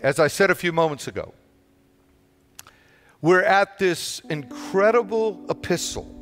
as 0.00 0.18
I 0.18 0.28
said 0.28 0.50
a 0.50 0.54
few 0.54 0.72
moments 0.72 1.08
ago, 1.08 1.34
we're 3.20 3.42
at 3.42 3.78
this 3.78 4.20
incredible 4.30 5.44
epistle. 5.48 6.14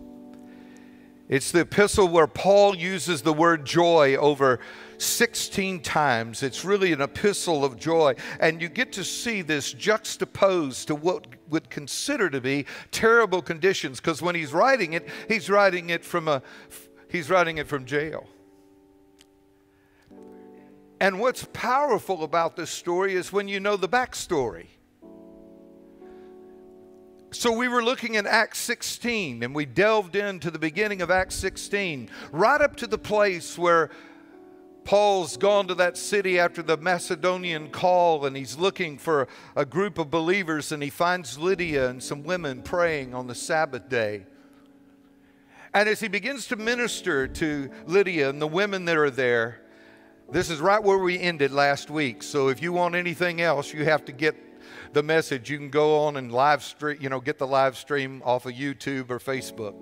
It's 1.29 1.51
the 1.51 1.61
epistle 1.61 2.09
where 2.09 2.29
Paul 2.29 2.77
uses 2.77 3.23
the 3.23 3.33
word 3.33 3.67
joy 3.67 4.15
over 4.15 4.61
16 4.99 5.81
times. 5.81 6.43
It's 6.43 6.65
really 6.65 6.93
an 6.93 7.01
epistle 7.01 7.65
of 7.65 7.77
joy. 7.77 8.15
And 8.39 8.63
you 8.63 8.69
get 8.69 8.93
to 8.93 9.05
see 9.05 9.43
this 9.43 9.73
juxtaposed 9.73 10.87
to 10.87 10.95
what 10.95 11.27
would 11.49 11.69
consider 11.69 12.31
to 12.31 12.41
be 12.41 12.65
terrible 12.93 13.43
conditions 13.43 14.01
because 14.01 14.23
when 14.23 14.35
he's 14.35 14.53
writing 14.53 14.93
it, 14.93 15.09
he's 15.29 15.51
writing 15.51 15.91
it 15.91 16.05
from 16.05 16.29
a 16.29 16.43
he's 17.09 17.29
writing 17.29 17.59
it 17.59 17.67
from 17.67 17.85
jail. 17.85 18.27
And 21.01 21.21
what's 21.21 21.47
powerful 21.53 22.25
about 22.25 22.57
this 22.57 22.71
story 22.71 23.15
is 23.15 23.33
when 23.33 23.49
you 23.49 23.61
know 23.61 23.77
the 23.77 23.89
backstory. 23.89 24.69
So 27.33 27.53
we 27.53 27.69
were 27.69 27.85
looking 27.85 28.17
at 28.17 28.25
Acts 28.25 28.61
16 28.61 29.43
and 29.43 29.55
we 29.55 29.67
delved 29.67 30.17
into 30.17 30.51
the 30.51 30.59
beginning 30.59 31.03
of 31.03 31.11
Acts 31.11 31.35
16, 31.35 32.09
right 32.33 32.61
up 32.61 32.77
to 32.77 32.87
the 32.87 32.97
place 32.97 33.59
where 33.59 33.91
Paul's 34.85 35.37
gone 35.37 35.67
to 35.67 35.75
that 35.75 35.99
city 35.99 36.39
after 36.39 36.63
the 36.63 36.79
Macedonian 36.79 37.69
call 37.71 38.25
and 38.25 38.37
he's 38.37 38.57
looking 38.57 38.97
for 38.97 39.29
a 39.55 39.67
group 39.67 39.99
of 39.99 40.11
believers 40.11 40.73
and 40.73 40.83
he 40.83 40.89
finds 40.89 41.39
Lydia 41.39 41.91
and 41.91 42.03
some 42.03 42.23
women 42.23 42.63
praying 42.63 43.13
on 43.13 43.27
the 43.27 43.35
Sabbath 43.35 43.89
day. 43.91 44.25
And 45.75 45.91
as 45.91 46.01
he 46.01 46.09
begins 46.09 46.47
to 46.47 46.57
minister 46.57 47.29
to 47.29 47.71
Lydia 47.87 48.31
and 48.31 48.41
the 48.41 48.47
women 48.47 48.87
that 48.87 48.97
are 48.97 49.11
there, 49.11 49.66
this 50.31 50.51
is 50.51 50.61
right 50.61 50.83
where 50.83 50.99
we 50.99 51.19
ended 51.19 51.53
last 51.53 51.89
week. 51.89 52.23
So 52.23 52.49
if 52.49 52.61
you 52.61 52.73
want 52.73 52.95
anything 52.95 53.41
else, 53.41 53.73
you 53.73 53.85
have 53.85 54.05
to 54.07 54.13
get 54.13 54.35
the 54.93 55.03
message. 55.03 55.51
You 55.51 55.59
can 55.59 55.71
go 55.71 56.01
on 56.01 56.17
and 56.17 56.33
live 56.33 56.63
stream, 56.63 56.99
you 57.01 57.09
know, 57.09 57.21
get 57.21 57.39
the 57.39 57.47
live 57.47 57.77
stream 57.77 58.23
off 58.25 58.47
of 58.47 58.53
YouTube 58.53 59.11
or 59.11 59.19
Facebook. 59.19 59.75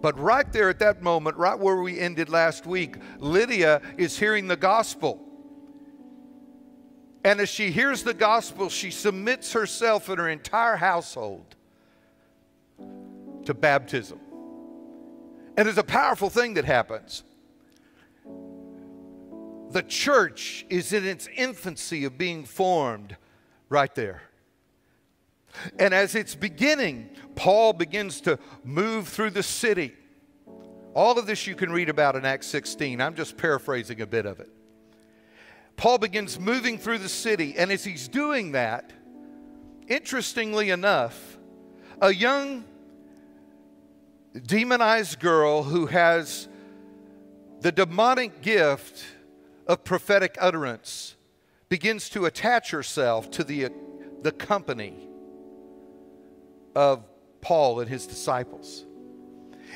But 0.00 0.18
right 0.18 0.52
there 0.52 0.68
at 0.68 0.80
that 0.80 1.02
moment, 1.02 1.36
right 1.36 1.56
where 1.56 1.76
we 1.76 2.00
ended 2.00 2.28
last 2.28 2.66
week, 2.66 2.96
Lydia 3.18 3.80
is 3.96 4.18
hearing 4.18 4.48
the 4.48 4.56
gospel. 4.56 5.20
And 7.24 7.40
as 7.40 7.48
she 7.48 7.70
hears 7.70 8.02
the 8.02 8.14
gospel, 8.14 8.68
she 8.68 8.90
submits 8.90 9.52
herself 9.52 10.08
and 10.08 10.18
her 10.18 10.28
entire 10.28 10.74
household 10.74 11.54
to 13.44 13.54
baptism. 13.54 14.18
And 15.56 15.66
there's 15.66 15.78
a 15.78 15.84
powerful 15.84 16.30
thing 16.30 16.54
that 16.54 16.64
happens 16.64 17.22
the 19.72 19.82
church 19.82 20.64
is 20.68 20.92
in 20.92 21.06
its 21.06 21.28
infancy 21.36 22.04
of 22.04 22.18
being 22.18 22.44
formed 22.44 23.16
right 23.68 23.94
there. 23.94 24.22
And 25.78 25.92
as 25.92 26.14
it's 26.14 26.34
beginning, 26.34 27.10
Paul 27.34 27.72
begins 27.72 28.20
to 28.22 28.38
move 28.64 29.08
through 29.08 29.30
the 29.30 29.42
city. 29.42 29.94
All 30.94 31.18
of 31.18 31.26
this 31.26 31.46
you 31.46 31.54
can 31.54 31.72
read 31.72 31.88
about 31.88 32.16
in 32.16 32.24
Acts 32.24 32.46
16. 32.48 33.00
I'm 33.00 33.14
just 33.14 33.36
paraphrasing 33.36 34.00
a 34.00 34.06
bit 34.06 34.26
of 34.26 34.40
it. 34.40 34.48
Paul 35.76 35.98
begins 35.98 36.38
moving 36.38 36.78
through 36.78 36.98
the 36.98 37.08
city, 37.08 37.54
and 37.56 37.72
as 37.72 37.84
he's 37.84 38.08
doing 38.08 38.52
that, 38.52 38.92
interestingly 39.88 40.70
enough, 40.70 41.38
a 42.00 42.12
young 42.12 42.64
demonized 44.46 45.18
girl 45.18 45.62
who 45.62 45.86
has 45.86 46.48
the 47.60 47.72
demonic 47.72 48.42
gift 48.42 49.04
of 49.66 49.84
prophetic 49.84 50.36
utterance 50.40 51.16
begins 51.68 52.08
to 52.10 52.26
attach 52.26 52.70
herself 52.70 53.30
to 53.30 53.44
the, 53.44 53.68
the 54.22 54.32
company 54.32 55.08
of 56.74 57.04
Paul 57.40 57.80
and 57.80 57.88
his 57.88 58.06
disciples. 58.06 58.84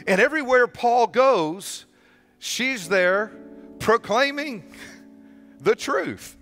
And 0.06 0.20
everywhere 0.20 0.66
Paul 0.66 1.06
goes, 1.06 1.86
she's 2.38 2.88
there 2.88 3.32
proclaiming 3.78 4.64
the 5.60 5.74
truth. 5.74 6.36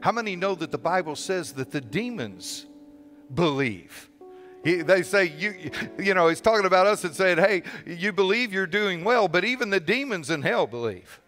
How 0.00 0.12
many 0.12 0.36
know 0.36 0.54
that 0.54 0.70
the 0.70 0.78
Bible 0.78 1.16
says 1.16 1.52
that 1.52 1.70
the 1.70 1.80
demons 1.80 2.66
believe? 3.32 4.08
He, 4.64 4.76
they 4.82 5.02
say, 5.02 5.24
you, 5.24 5.70
you 5.98 6.14
know, 6.14 6.28
he's 6.28 6.40
talking 6.40 6.66
about 6.66 6.86
us 6.86 7.04
and 7.04 7.14
saying, 7.14 7.38
hey, 7.38 7.62
you 7.86 8.12
believe 8.12 8.52
you're 8.52 8.66
doing 8.66 9.04
well, 9.04 9.28
but 9.28 9.44
even 9.44 9.70
the 9.70 9.80
demons 9.80 10.30
in 10.30 10.42
hell 10.42 10.66
believe. 10.66 11.20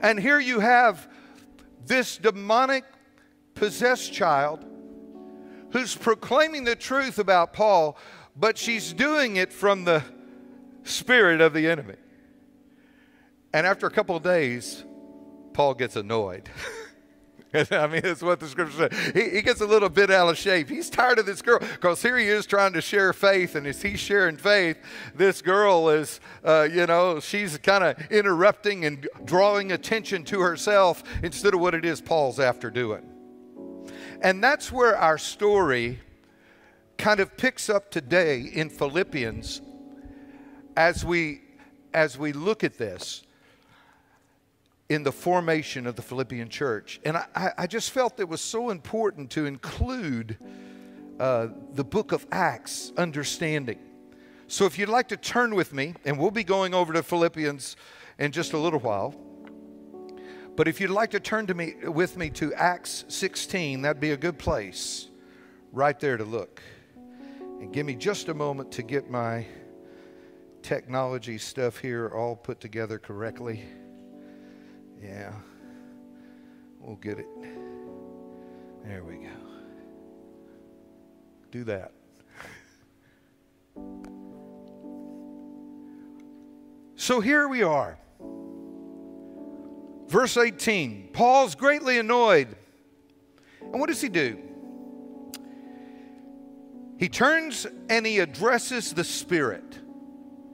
And 0.00 0.20
here 0.20 0.38
you 0.38 0.60
have 0.60 1.08
this 1.84 2.18
demonic 2.18 2.84
possessed 3.54 4.12
child 4.12 4.64
who's 5.70 5.94
proclaiming 5.96 6.64
the 6.64 6.76
truth 6.76 7.18
about 7.18 7.52
Paul, 7.52 7.98
but 8.36 8.56
she's 8.56 8.92
doing 8.92 9.36
it 9.36 9.52
from 9.52 9.84
the 9.84 10.02
spirit 10.84 11.40
of 11.40 11.52
the 11.52 11.68
enemy. 11.68 11.96
And 13.52 13.66
after 13.66 13.86
a 13.86 13.90
couple 13.90 14.16
of 14.16 14.22
days, 14.22 14.84
Paul 15.52 15.74
gets 15.74 15.96
annoyed. 15.96 16.48
I 17.70 17.86
mean, 17.86 18.02
that's 18.02 18.22
what 18.22 18.40
the 18.40 18.48
scripture 18.48 18.88
says. 18.88 19.12
He, 19.14 19.36
he, 19.36 19.42
gets 19.42 19.60
a 19.60 19.66
little 19.66 19.88
bit 19.88 20.10
out 20.10 20.28
of 20.28 20.36
shape. 20.36 20.68
He's 20.68 20.90
tired 20.90 21.18
of 21.18 21.26
this 21.26 21.42
girl 21.42 21.60
because 21.60 22.02
here 22.02 22.18
he 22.18 22.26
is 22.26 22.44
trying 22.44 22.72
to 22.72 22.80
share 22.80 23.12
faith, 23.12 23.54
and 23.54 23.66
as 23.66 23.80
he's 23.80 24.00
sharing 24.00 24.36
faith, 24.36 24.78
this 25.14 25.40
girl 25.42 25.88
is, 25.88 26.20
uh, 26.44 26.68
you 26.70 26.86
know, 26.86 27.20
she's 27.20 27.56
kind 27.58 27.84
of 27.84 28.10
interrupting 28.10 28.84
and 28.84 29.08
drawing 29.24 29.72
attention 29.72 30.24
to 30.24 30.40
herself 30.40 31.04
instead 31.22 31.54
of 31.54 31.60
what 31.60 31.74
it 31.74 31.84
is 31.84 32.00
Paul's 32.00 32.40
after 32.40 32.70
doing. 32.70 33.02
And 34.22 34.42
that's 34.42 34.72
where 34.72 34.96
our 34.96 35.18
story 35.18 36.00
kind 36.98 37.20
of 37.20 37.36
picks 37.36 37.68
up 37.68 37.90
today 37.90 38.40
in 38.40 38.70
Philippians 38.70 39.60
as 40.76 41.04
we 41.04 41.42
as 41.94 42.18
we 42.18 42.32
look 42.32 42.62
at 42.64 42.76
this 42.76 43.22
in 44.88 45.02
the 45.02 45.12
formation 45.12 45.86
of 45.86 45.96
the 45.96 46.02
Philippian 46.02 46.48
church. 46.48 47.00
And 47.04 47.16
I, 47.16 47.52
I 47.58 47.66
just 47.66 47.90
felt 47.90 48.20
it 48.20 48.28
was 48.28 48.40
so 48.40 48.70
important 48.70 49.30
to 49.30 49.46
include 49.46 50.38
uh, 51.18 51.48
the 51.72 51.84
book 51.84 52.12
of 52.12 52.26
Acts 52.30 52.92
understanding. 52.96 53.78
So 54.48 54.64
if 54.64 54.78
you'd 54.78 54.88
like 54.88 55.08
to 55.08 55.16
turn 55.16 55.54
with 55.54 55.72
me, 55.72 55.94
and 56.04 56.18
we'll 56.18 56.30
be 56.30 56.44
going 56.44 56.72
over 56.72 56.92
to 56.92 57.02
Philippians 57.02 57.76
in 58.18 58.30
just 58.30 58.52
a 58.52 58.58
little 58.58 58.78
while. 58.78 59.14
But 60.54 60.68
if 60.68 60.80
you'd 60.80 60.90
like 60.90 61.10
to 61.10 61.20
turn 61.20 61.46
to 61.48 61.54
me 61.54 61.74
with 61.84 62.16
me 62.16 62.30
to 62.30 62.54
Acts 62.54 63.04
16, 63.08 63.82
that'd 63.82 64.00
be 64.00 64.12
a 64.12 64.16
good 64.16 64.38
place 64.38 65.08
right 65.72 65.98
there 65.98 66.16
to 66.16 66.24
look. 66.24 66.62
And 67.60 67.72
give 67.72 67.84
me 67.84 67.94
just 67.94 68.28
a 68.28 68.34
moment 68.34 68.70
to 68.72 68.82
get 68.82 69.10
my 69.10 69.46
technology 70.62 71.38
stuff 71.38 71.78
here 71.78 72.08
all 72.14 72.36
put 72.36 72.60
together 72.60 72.98
correctly. 72.98 73.64
Yeah. 75.02 75.32
We'll 76.80 76.96
get 76.96 77.18
it. 77.18 77.26
There 78.84 79.02
we 79.02 79.16
go. 79.16 79.28
Do 81.50 81.64
that. 81.64 81.92
So 86.96 87.20
here 87.20 87.48
we 87.48 87.62
are. 87.62 87.98
Verse 90.08 90.36
18 90.36 91.10
Paul's 91.12 91.54
greatly 91.54 91.98
annoyed. 91.98 92.48
And 93.60 93.80
what 93.80 93.88
does 93.88 94.00
he 94.00 94.08
do? 94.08 94.38
He 96.98 97.08
turns 97.08 97.66
and 97.90 98.06
he 98.06 98.20
addresses 98.20 98.92
the 98.92 99.04
Spirit. 99.04 99.78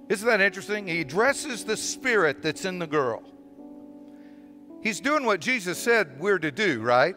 Isn't 0.09 0.27
that 0.27 0.41
interesting? 0.41 0.87
He 0.87 1.01
addresses 1.01 1.65
the 1.65 1.77
Spirit 1.77 2.43
that's 2.43 2.65
in 2.65 2.79
the 2.79 2.87
girl. 2.87 3.23
He's 4.83 5.01
doing 5.01 5.25
what 5.25 5.41
Jesus 5.41 5.79
said 5.79 6.19
we're 6.19 6.39
to 6.39 6.51
do, 6.51 6.81
right? 6.81 7.17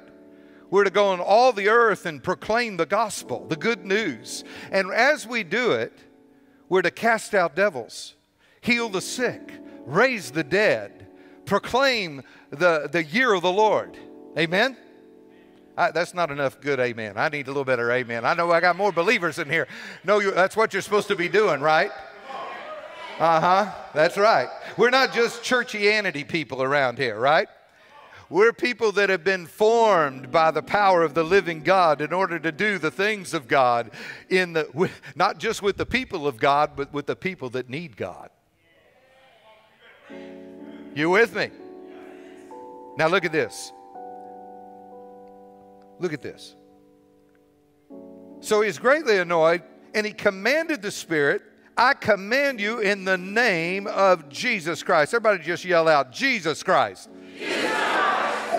We're 0.70 0.84
to 0.84 0.90
go 0.90 1.08
on 1.08 1.20
all 1.20 1.52
the 1.52 1.70
earth 1.70 2.06
and 2.06 2.24
proclaim 2.24 2.78
the 2.78 2.86
gospel, 2.86 3.46
the 3.48 3.56
good 3.56 3.86
news. 3.86 4.44
And 4.72 4.92
as 4.92 5.28
we 5.28 5.44
do 5.44 5.72
it, 5.72 5.94
we're 6.70 6.82
to 6.82 6.92
cast 6.92 7.34
out 7.34 7.56
devils, 7.56 8.16
heal 8.62 8.90
the 8.90 9.02
sick, 9.02 9.54
raise 9.86 10.32
the 10.32 10.44
dead, 10.44 11.08
proclaim 11.46 12.24
the, 12.50 12.90
the 12.92 13.04
year 13.04 13.34
of 13.34 13.42
the 13.42 13.52
Lord. 13.52 13.98
Amen? 14.38 14.78
I, 15.78 15.92
that's 15.92 16.14
not 16.14 16.32
enough 16.32 16.62
good 16.62 16.80
amen. 16.80 17.14
I 17.18 17.30
need 17.30 17.48
a 17.48 17.50
little 17.50 17.66
better 17.66 17.92
amen. 17.92 18.26
I 18.26 18.34
know 18.34 18.52
I 18.52 18.62
got 18.62 18.76
more 18.76 18.92
believers 18.92 19.40
in 19.40 19.50
here. 19.50 19.68
No, 20.04 20.20
you, 20.20 20.32
that's 20.32 20.56
what 20.56 20.74
you're 20.74 20.82
supposed 20.82 21.10
to 21.10 21.16
be 21.16 21.28
doing, 21.28 21.62
right? 21.62 21.92
Uh 23.20 23.40
huh. 23.40 23.72
That's 23.94 24.18
right. 24.18 24.50
We're 24.78 24.90
not 24.90 25.14
just 25.14 25.42
churchianity 25.42 26.28
people 26.28 26.62
around 26.62 26.98
here, 26.98 27.18
right? 27.18 27.48
We're 28.30 28.54
people 28.54 28.92
that 28.94 29.10
have 29.10 29.24
been 29.24 29.46
formed 29.46 30.32
by 30.32 30.52
the 30.52 30.64
power 30.64 31.04
of 31.04 31.14
the 31.14 31.24
living 31.24 31.62
God 31.62 32.02
in 32.02 32.12
order 32.12 32.40
to 32.40 32.52
do 32.52 32.78
the 32.78 32.92
things 32.92 33.34
of 33.34 33.48
God 33.48 33.92
in 34.30 34.54
the 34.54 34.90
not 35.16 35.38
just 35.38 35.62
with 35.62 35.78
the 35.78 35.86
people 35.86 36.28
of 36.28 36.38
God, 36.38 36.72
but 36.76 36.92
with 36.92 37.06
the 37.06 37.16
people 37.16 37.50
that 37.52 37.70
need 37.70 37.96
God. 37.96 38.30
You 40.96 41.10
with 41.10 41.36
me? 41.36 41.52
Now 42.98 43.08
look 43.08 43.26
at 43.26 43.32
this. 43.32 43.72
Look 46.00 46.14
at 46.14 46.22
this. 46.22 46.56
So 48.40 48.62
he's 48.62 48.80
greatly 48.80 49.18
annoyed, 49.18 49.64
and 49.94 50.06
he 50.06 50.12
commanded 50.12 50.82
the 50.82 50.92
spirit, 50.92 51.42
I 51.78 51.94
command 51.94 52.62
you 52.62 52.80
in 52.80 53.04
the 53.04 53.18
name 53.18 53.88
of 53.88 54.30
Jesus 54.30 54.82
Christ. 54.82 55.14
Everybody 55.14 55.44
just 55.44 55.66
yell 55.66 55.88
out, 55.88 56.12
Jesus 56.12 56.64
Christ. 56.64 57.10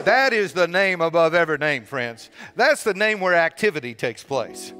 That 0.04 0.32
is 0.32 0.52
the 0.52 0.68
name 0.68 1.00
above 1.00 1.34
every 1.34 1.58
name, 1.58 1.84
friends. 1.84 2.30
That's 2.54 2.84
the 2.84 2.94
name 2.94 3.20
where 3.20 3.34
activity 3.34 3.94
takes 3.94 4.22
place. 4.22 4.72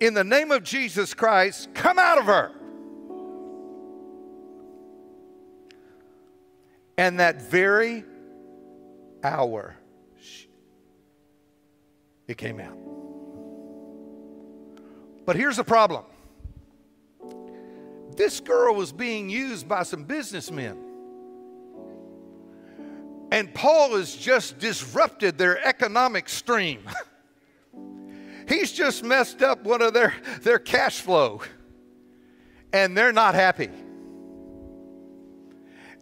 In 0.00 0.14
the 0.14 0.24
name 0.24 0.50
of 0.50 0.64
Jesus 0.64 1.14
Christ, 1.14 1.68
come 1.74 1.98
out 1.98 2.18
of 2.18 2.24
her. 2.24 2.50
And 6.96 7.20
that 7.20 7.42
very 7.42 8.04
hour, 9.22 9.76
it 12.26 12.38
came 12.38 12.58
out. 12.60 12.78
But 15.24 15.36
here's 15.36 15.56
the 15.56 15.64
problem 15.64 16.04
this 18.16 18.40
girl 18.40 18.74
was 18.74 18.92
being 18.92 19.28
used 19.28 19.68
by 19.68 19.82
some 19.82 20.04
businessmen. 20.04 20.78
And 23.32 23.52
Paul 23.52 23.96
has 23.96 24.14
just 24.14 24.58
disrupted 24.58 25.36
their 25.36 25.64
economic 25.66 26.28
stream. 26.28 26.82
He's 28.48 28.70
just 28.70 29.02
messed 29.02 29.42
up 29.42 29.64
one 29.64 29.82
of 29.82 29.92
their, 29.94 30.14
their 30.42 30.60
cash 30.60 31.00
flow. 31.00 31.40
And 32.72 32.96
they're 32.96 33.12
not 33.12 33.34
happy. 33.34 33.70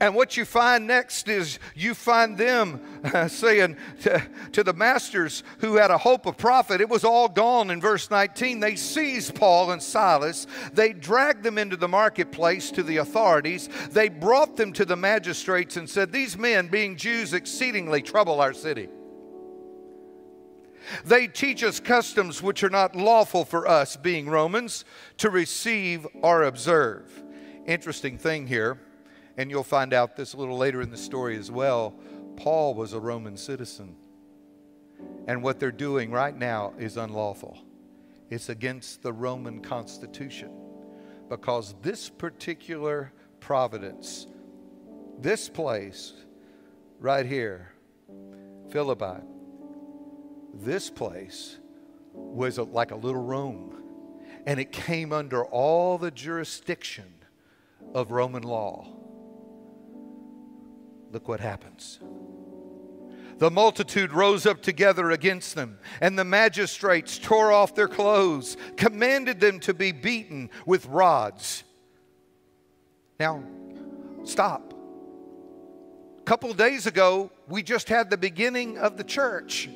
And 0.02 0.16
what 0.16 0.36
you 0.36 0.44
find 0.44 0.88
next 0.88 1.28
is 1.28 1.60
you 1.76 1.94
find 1.94 2.36
them 2.36 2.80
saying 3.28 3.76
to, 4.00 4.20
to, 4.50 4.64
the 4.64 4.72
masters 4.72 5.44
who 5.58 5.76
had 5.76 5.92
a 5.92 5.98
hope 5.98 6.26
of 6.26 6.36
profit, 6.36 6.80
it 6.80 6.88
was 6.88 7.04
all 7.04 7.28
gone 7.28 7.70
in 7.70 7.80
verse 7.80 8.10
19. 8.10 8.58
They 8.58 8.74
seized 8.74 9.36
Paul 9.36 9.70
and 9.70 9.80
Silas. 9.80 10.48
They 10.72 10.92
dragged 10.92 11.44
them 11.44 11.56
into 11.56 11.76
the 11.76 11.86
marketplace 11.86 12.72
to 12.72 12.82
the 12.82 12.96
authorities. 12.96 13.68
They 13.92 14.08
brought 14.08 14.56
them 14.56 14.72
to 14.72 14.84
the 14.84 14.96
magistrates 14.96 15.76
and 15.76 15.88
said, 15.88 16.10
These 16.10 16.36
men, 16.36 16.66
being 16.66 16.96
Jews, 16.96 17.32
exceedingly 17.32 18.02
trouble 18.02 18.40
our 18.40 18.52
city. 18.52 18.88
They 21.04 21.28
teach 21.28 21.62
us 21.62 21.78
customs 21.78 22.42
which 22.42 22.64
are 22.64 22.70
not 22.70 22.96
lawful 22.96 23.44
for 23.44 23.68
us, 23.68 23.96
being 23.96 24.28
Romans, 24.28 24.84
to 25.18 25.30
receive 25.30 26.08
or 26.22 26.42
observe. 26.42 27.22
Interesting 27.66 28.18
thing 28.18 28.48
here 28.48 28.80
and 29.36 29.50
you'll 29.50 29.62
find 29.62 29.92
out 29.92 30.16
this 30.16 30.34
a 30.34 30.36
little 30.36 30.56
later 30.56 30.82
in 30.82 30.90
the 30.90 30.96
story 30.96 31.36
as 31.36 31.50
well. 31.50 31.94
Paul 32.36 32.74
was 32.74 32.92
a 32.92 33.00
Roman 33.00 33.36
citizen. 33.36 33.96
And 35.26 35.42
what 35.42 35.60
they're 35.60 35.70
doing 35.70 36.10
right 36.10 36.36
now 36.36 36.74
is 36.78 36.96
unlawful. 36.96 37.58
It's 38.30 38.48
against 38.48 39.02
the 39.02 39.12
Roman 39.12 39.60
Constitution 39.60 40.50
because 41.28 41.74
this 41.82 42.08
particular 42.08 43.12
providence, 43.40 44.26
this 45.18 45.48
place 45.48 46.12
right 46.98 47.26
here, 47.26 47.72
Philippi, 48.70 49.22
this 50.54 50.90
place 50.90 51.58
was 52.12 52.58
a, 52.58 52.64
like 52.64 52.90
a 52.90 52.96
little 52.96 53.22
Rome. 53.22 53.82
And 54.46 54.58
it 54.58 54.72
came 54.72 55.12
under 55.12 55.44
all 55.44 55.98
the 55.98 56.10
jurisdiction 56.10 57.14
of 57.94 58.10
Roman 58.10 58.42
law. 58.42 59.01
Look 61.12 61.28
what 61.28 61.40
happens. 61.40 62.00
The 63.38 63.50
multitude 63.50 64.12
rose 64.12 64.46
up 64.46 64.62
together 64.62 65.10
against 65.10 65.54
them, 65.54 65.78
and 66.00 66.18
the 66.18 66.24
magistrates 66.24 67.18
tore 67.18 67.52
off 67.52 67.74
their 67.74 67.88
clothes, 67.88 68.56
commanded 68.76 69.40
them 69.40 69.60
to 69.60 69.74
be 69.74 69.92
beaten 69.92 70.48
with 70.64 70.86
rods. 70.86 71.64
Now, 73.20 73.42
stop. 74.24 74.72
A 76.18 76.22
couple 76.22 76.52
days 76.54 76.86
ago, 76.86 77.30
we 77.48 77.62
just 77.62 77.88
had 77.88 78.08
the 78.08 78.16
beginning 78.16 78.78
of 78.78 78.96
the 78.96 79.04
church. 79.04 79.68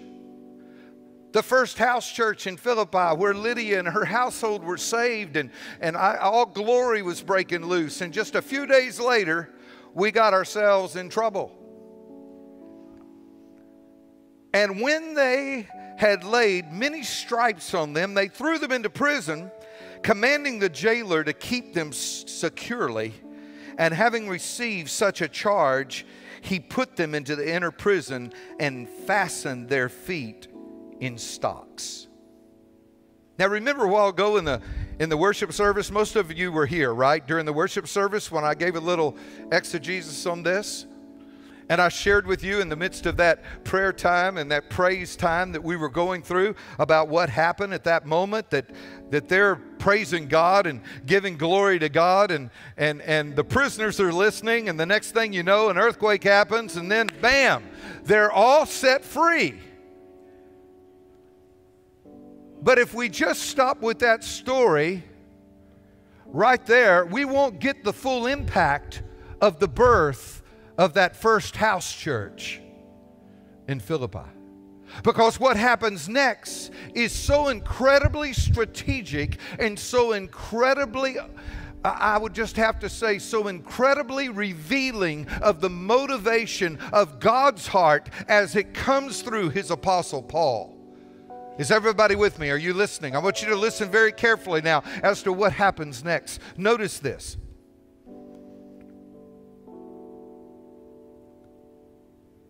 The 1.33 1.43
first 1.43 1.77
house 1.77 2.11
church 2.11 2.47
in 2.47 2.56
Philippi, 2.56 3.17
where 3.17 3.35
Lydia 3.35 3.79
and 3.81 3.88
her 3.88 4.05
household 4.05 4.65
were 4.65 4.79
saved, 4.79 5.37
and, 5.37 5.50
and 5.81 5.97
I, 5.97 6.17
all 6.17 6.47
glory 6.47 7.03
was 7.03 7.21
breaking 7.21 7.67
loose. 7.67 8.00
And 8.00 8.12
just 8.12 8.37
a 8.37 8.43
few 8.43 8.65
days 8.65 8.99
later, 8.99 9.50
we 9.96 10.10
got 10.10 10.34
ourselves 10.34 10.94
in 10.94 11.08
trouble. 11.08 11.50
And 14.52 14.82
when 14.82 15.14
they 15.14 15.66
had 15.96 16.22
laid 16.22 16.70
many 16.70 17.02
stripes 17.02 17.72
on 17.72 17.94
them, 17.94 18.12
they 18.12 18.28
threw 18.28 18.58
them 18.58 18.72
into 18.72 18.90
prison, 18.90 19.50
commanding 20.02 20.58
the 20.58 20.69
jailer 20.69 21.25
to 21.25 21.32
keep 21.32 21.72
them 21.72 21.94
securely. 21.94 23.14
And 23.78 23.94
having 23.94 24.28
received 24.28 24.90
such 24.90 25.22
a 25.22 25.28
charge, 25.28 26.04
he 26.42 26.60
put 26.60 26.96
them 26.96 27.14
into 27.14 27.34
the 27.34 27.50
inner 27.50 27.70
prison 27.70 28.34
and 28.60 28.87
fastened 28.87 29.70
their 29.70 29.88
feet 29.88 30.46
in 31.00 31.16
stocks. 31.16 32.06
Now, 33.38 33.46
remember 33.46 33.84
a 33.84 33.88
while 33.88 34.08
ago 34.08 34.37
in 34.37 34.44
the 34.44 34.60
in 34.98 35.08
the 35.08 35.16
worship 35.16 35.52
service, 35.52 35.90
most 35.90 36.16
of 36.16 36.32
you 36.32 36.50
were 36.50 36.66
here, 36.66 36.93
right? 36.94 37.26
During 37.26 37.44
the 37.44 37.52
worship 37.52 37.87
service 37.87 38.31
when 38.31 38.44
I 38.44 38.54
gave 38.54 38.76
a 38.76 38.81
little 38.81 39.16
exegesis 39.52 40.26
on 40.26 40.43
this. 40.43 40.87
And 41.69 41.81
I 41.81 41.88
shared 41.88 42.28
with 42.28 42.44
you 42.44 42.60
in 42.60 42.69
the 42.69 42.76
midst 42.76 43.06
of 43.06 43.16
that 43.16 43.43
prayer 43.64 43.93
time 43.93 44.38
and 44.38 44.52
that 44.52 44.70
praise 44.70 45.16
time 45.16 45.50
that 45.50 45.64
we 45.64 45.75
were 45.75 45.88
going 45.88 46.22
through 46.22 46.54
about 46.78 47.08
what 47.08 47.28
happened 47.28 47.75
at 47.75 47.82
that 47.84 48.06
moment 48.06 48.50
that 48.50 48.70
that 49.10 49.28
they're 49.28 49.56
praising 49.56 50.28
God 50.28 50.66
and 50.66 50.81
giving 51.06 51.37
glory 51.37 51.81
to 51.81 51.88
God 51.88 52.31
and 52.31 52.50
and 52.76 53.02
and 53.02 53.34
the 53.34 53.42
prisoners 53.42 53.99
are 53.99 54.12
listening 54.12 54.69
and 54.69 54.78
the 54.78 54.87
next 54.87 55.10
thing 55.10 55.32
you 55.32 55.42
know 55.42 55.69
an 55.69 55.76
earthquake 55.76 56.22
happens 56.22 56.76
and 56.76 56.88
then 56.88 57.08
bam 57.20 57.64
they're 58.04 58.31
all 58.31 58.64
set 58.66 59.04
free. 59.04 59.60
But 62.66 62.80
if 62.80 62.94
we 62.94 63.08
just 63.08 63.42
stop 63.42 63.80
with 63.80 64.00
that 64.00 64.24
story 64.24 65.04
right 66.24 66.66
there, 66.66 67.06
we 67.06 67.24
won't 67.24 67.60
get 67.60 67.84
the 67.84 67.92
full 67.92 68.26
impact 68.26 69.04
of 69.40 69.60
the 69.60 69.68
birth 69.68 70.42
of 70.76 70.94
that 70.94 71.14
first 71.14 71.54
house 71.54 71.94
church 71.94 72.60
in 73.68 73.78
Philippi. 73.78 74.28
Because 75.04 75.38
what 75.38 75.56
happens 75.56 76.08
next 76.08 76.73
is 76.92 77.12
so 77.12 77.50
incredibly 77.50 78.32
strategic 78.32 79.38
and 79.61 79.78
so 79.78 80.11
incredibly, 80.11 81.18
I 81.85 82.18
would 82.18 82.35
just 82.35 82.56
have 82.56 82.80
to 82.80 82.88
say, 82.88 83.20
so 83.20 83.46
incredibly 83.46 84.28
revealing 84.28 85.28
of 85.40 85.61
the 85.61 85.70
motivation 85.70 86.80
of 86.92 87.20
God's 87.20 87.68
heart 87.68 88.11
as 88.26 88.56
it 88.56 88.75
comes 88.75 89.23
through 89.23 89.50
his 89.50 89.70
apostle 89.70 90.20
Paul. 90.20 90.75
Is 91.58 91.70
everybody 91.70 92.16
with 92.16 92.38
me? 92.38 92.50
Are 92.50 92.58
you 92.58 92.75
listening? 92.75 93.16
I 93.16 93.18
want 93.18 93.40
you 93.40 93.48
to 93.48 93.56
listen 93.56 93.90
very 93.90 94.12
carefully 94.12 94.60
now 94.60 94.82
as 95.02 95.22
to 95.22 95.32
what 95.32 95.52
happens 95.52 96.04
next. 96.04 96.40
Notice 96.56 96.98
this. 96.98 97.38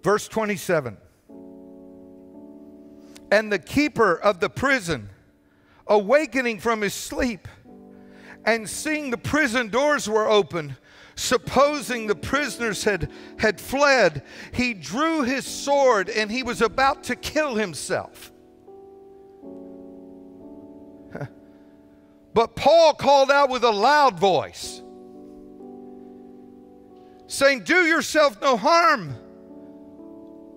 Verse 0.02 0.26
27 0.28 0.96
And 3.30 3.52
the 3.52 3.58
keeper 3.58 4.14
of 4.14 4.40
the 4.40 4.50
prison, 4.50 5.08
awakening 5.86 6.58
from 6.58 6.80
his 6.80 6.94
sleep, 6.94 7.46
and 8.44 8.68
seeing 8.68 9.10
the 9.10 9.18
prison 9.18 9.68
doors 9.68 10.08
were 10.08 10.28
open, 10.28 10.76
supposing 11.14 12.08
the 12.08 12.14
prisoners 12.14 12.82
had, 12.82 13.10
had 13.38 13.60
fled, 13.60 14.22
he 14.52 14.74
drew 14.74 15.22
his 15.22 15.44
sword 15.44 16.08
and 16.08 16.30
he 16.30 16.42
was 16.42 16.60
about 16.60 17.04
to 17.04 17.16
kill 17.16 17.54
himself. 17.54 18.32
But 22.36 22.54
Paul 22.54 22.92
called 22.92 23.30
out 23.30 23.48
with 23.48 23.64
a 23.64 23.70
loud 23.70 24.20
voice, 24.20 24.82
saying, 27.28 27.62
Do 27.64 27.86
yourself 27.86 28.38
no 28.42 28.58
harm. 28.58 29.16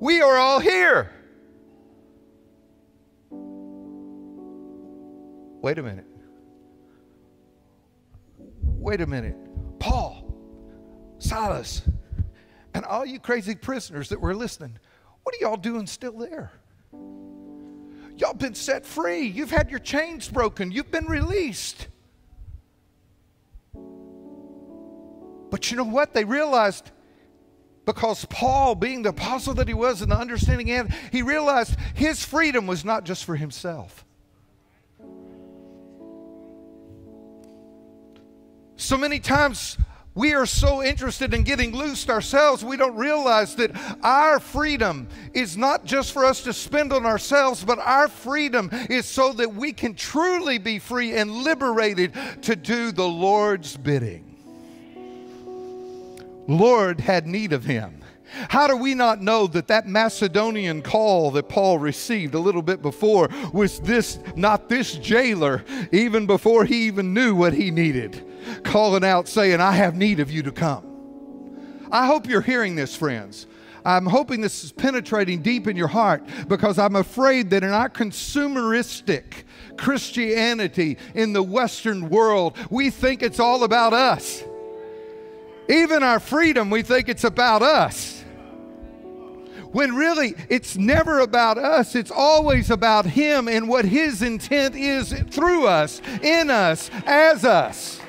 We 0.02 0.22
are 0.22 0.36
all 0.36 0.60
here. 0.60 1.10
Wait 5.62 5.78
a 5.78 5.82
minute. 5.82 6.06
Wait 8.62 9.00
a 9.00 9.08
minute. 9.08 9.38
Paul, 9.80 10.36
Silas, 11.20 11.84
and 12.74 12.84
all 12.84 13.06
you 13.06 13.22
crazy 13.22 13.56
prisoners 13.56 14.10
that 14.10 14.20
were 14.20 14.36
listening, 14.36 14.78
what 15.24 15.34
are 15.34 15.38
y'all 15.40 15.56
doing 15.56 15.88
still 15.88 16.18
there? 16.18 16.52
Y'all 18.20 18.34
been 18.34 18.54
set 18.54 18.86
free. 18.86 19.26
You've 19.26 19.50
had 19.50 19.70
your 19.70 19.80
chains 19.80 20.28
broken. 20.28 20.74
You've 20.74 20.92
been 20.92 21.06
released. 21.06 21.88
But 25.50 25.72
you 25.72 25.78
know 25.78 25.86
what? 25.86 26.14
They 26.14 26.26
realized, 26.26 26.92
because 27.86 28.26
Paul, 28.26 28.76
being 28.76 29.04
the 29.04 29.12
apostle 29.12 29.54
that 29.54 29.70
he 29.70 29.74
was 29.74 30.02
and 30.02 30.12
the 30.12 30.18
understanding 30.18 30.70
and 30.70 30.94
he 31.14 31.22
realized 31.22 31.78
his 31.96 32.26
freedom 32.26 32.68
was 32.68 32.84
not 32.84 33.06
just 33.06 33.24
for 33.24 33.38
himself. 33.38 34.04
So 38.76 38.98
many 38.98 39.20
times 39.20 39.78
we 40.20 40.34
are 40.34 40.46
so 40.46 40.84
interested 40.84 41.34
in 41.34 41.44
getting 41.44 41.74
loosed 41.74 42.10
ourselves, 42.10 42.62
we 42.62 42.76
don't 42.76 42.98
realize 42.98 43.56
that 43.56 43.72
our 44.04 44.38
freedom 44.42 45.08
is 45.34 45.56
not 45.56 45.86
just 45.86 46.12
for 46.12 46.26
us 46.26 46.44
to 46.44 46.52
spend 46.52 46.92
on 46.92 47.06
ourselves, 47.06 47.64
but 47.64 47.80
our 47.80 48.10
freedom 48.10 48.70
is 48.90 49.06
so 49.06 49.32
that 49.32 49.56
we 49.56 49.72
can 49.72 49.96
truly 49.96 50.58
be 50.58 50.78
free 50.78 51.16
and 51.16 51.32
liberated 51.32 52.14
to 52.42 52.58
do 52.58 52.92
the 52.92 53.08
Lord's 53.08 53.78
bidding. 53.78 54.26
Lord 56.50 57.00
had 57.00 57.26
need 57.26 57.54
of 57.54 57.64
him. 57.64 57.99
How 58.50 58.68
do 58.68 58.76
we 58.78 58.94
not 58.94 59.22
know 59.22 59.48
that 59.48 59.68
that 59.68 59.88
Macedonian 59.88 60.82
call 60.82 61.32
that 61.32 61.50
Paul 61.50 61.80
received 61.80 62.36
a 62.36 62.40
little 62.40 62.62
bit 62.62 62.82
before 62.82 63.30
was 63.54 63.80
this, 63.80 64.20
not 64.36 64.70
this 64.70 64.96
jailer, 64.96 65.64
even 65.92 66.26
before 66.26 66.66
he 66.66 66.88
even 66.88 67.14
knew 67.14 67.36
what 67.36 67.54
he 67.54 67.72
needed, 67.72 68.26
calling 68.64 69.04
out 69.04 69.28
saying, 69.28 69.62
I 69.62 69.72
have 69.74 69.96
need 69.96 70.20
of 70.20 70.32
you 70.32 70.44
to 70.44 70.52
come. 70.52 70.86
I 71.92 72.06
hope 72.06 72.28
you're 72.28 72.42
hearing 72.42 72.76
this, 72.76 72.96
friends. 72.96 73.48
I'm 73.86 74.06
hoping 74.06 74.42
this 74.42 74.64
is 74.64 74.72
penetrating 74.72 75.42
deep 75.42 75.68
in 75.68 75.76
your 75.76 75.88
heart 75.88 76.24
because 76.48 76.78
I'm 76.78 76.96
afraid 76.96 77.50
that 77.52 77.64
in 77.64 77.72
our 77.72 77.90
consumeristic 77.90 79.44
Christianity 79.78 80.98
in 81.16 81.34
the 81.34 81.42
Western 81.42 82.10
world, 82.10 82.58
we 82.70 82.90
think 82.90 83.24
it's 83.24 83.40
all 83.40 83.64
about 83.64 83.94
us. 83.94 84.44
Even 85.70 86.04
our 86.04 86.20
freedom, 86.20 86.70
we 86.70 86.82
think 86.82 87.10
it's 87.10 87.24
about 87.24 87.62
us 87.62 88.19
when 89.72 89.96
really 89.96 90.36
it's 90.50 90.78
never 90.78 91.20
about 91.20 91.58
us, 91.58 91.96
it's 91.96 92.12
always 92.12 92.70
about 92.70 93.06
Him 93.06 93.48
and 93.48 93.68
what 93.68 93.86
His 93.86 94.22
intent 94.22 94.76
is 94.76 95.14
through 95.30 95.68
us, 95.68 96.02
in 96.22 96.50
us, 96.50 96.90
as 97.06 97.46
us. 97.46 98.00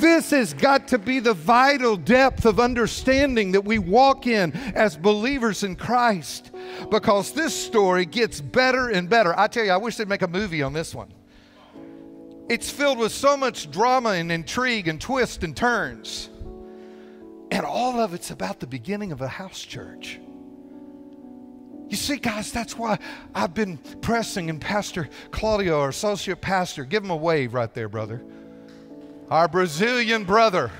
This 0.00 0.30
has 0.30 0.54
got 0.54 0.88
to 0.88 0.98
be 0.98 1.20
the 1.20 1.34
vital 1.34 1.96
depth 1.96 2.44
of 2.44 2.58
understanding 2.60 3.52
that 3.52 3.64
we 3.64 3.78
walk 3.78 4.26
in 4.26 4.52
as 4.74 4.96
believers 4.96 5.62
in 5.62 5.76
Christ 5.76 6.50
because 6.90 7.32
this 7.32 7.54
story 7.54 8.04
gets 8.04 8.40
better 8.40 8.88
and 8.88 9.08
better. 9.08 9.38
I 9.38 9.46
tell 9.46 9.64
you, 9.64 9.70
I 9.70 9.76
wish 9.76 9.96
they'd 9.96 10.08
make 10.08 10.22
a 10.22 10.28
movie 10.28 10.62
on 10.62 10.72
this 10.72 10.94
one. 10.94 11.12
It's 12.48 12.70
filled 12.70 12.98
with 12.98 13.12
so 13.12 13.36
much 13.36 13.70
drama 13.70 14.10
and 14.10 14.30
intrigue 14.30 14.88
and 14.88 15.00
twists 15.00 15.42
and 15.42 15.56
turns. 15.56 16.28
And 17.52 17.66
all 17.66 18.00
of 18.00 18.14
it's 18.14 18.30
about 18.30 18.60
the 18.60 18.66
beginning 18.66 19.12
of 19.12 19.20
a 19.20 19.28
house 19.28 19.60
church. 19.60 20.18
You 21.90 21.96
see, 21.96 22.16
guys, 22.16 22.50
that's 22.50 22.78
why 22.78 22.98
I've 23.34 23.52
been 23.52 23.76
pressing, 24.00 24.48
and 24.48 24.58
Pastor 24.58 25.10
Claudio, 25.32 25.78
our 25.78 25.90
associate 25.90 26.40
pastor, 26.40 26.86
give 26.86 27.04
him 27.04 27.10
a 27.10 27.16
wave 27.16 27.52
right 27.52 27.72
there, 27.74 27.90
brother. 27.90 28.22
Our 29.30 29.48
Brazilian 29.48 30.24
brother 30.24 30.70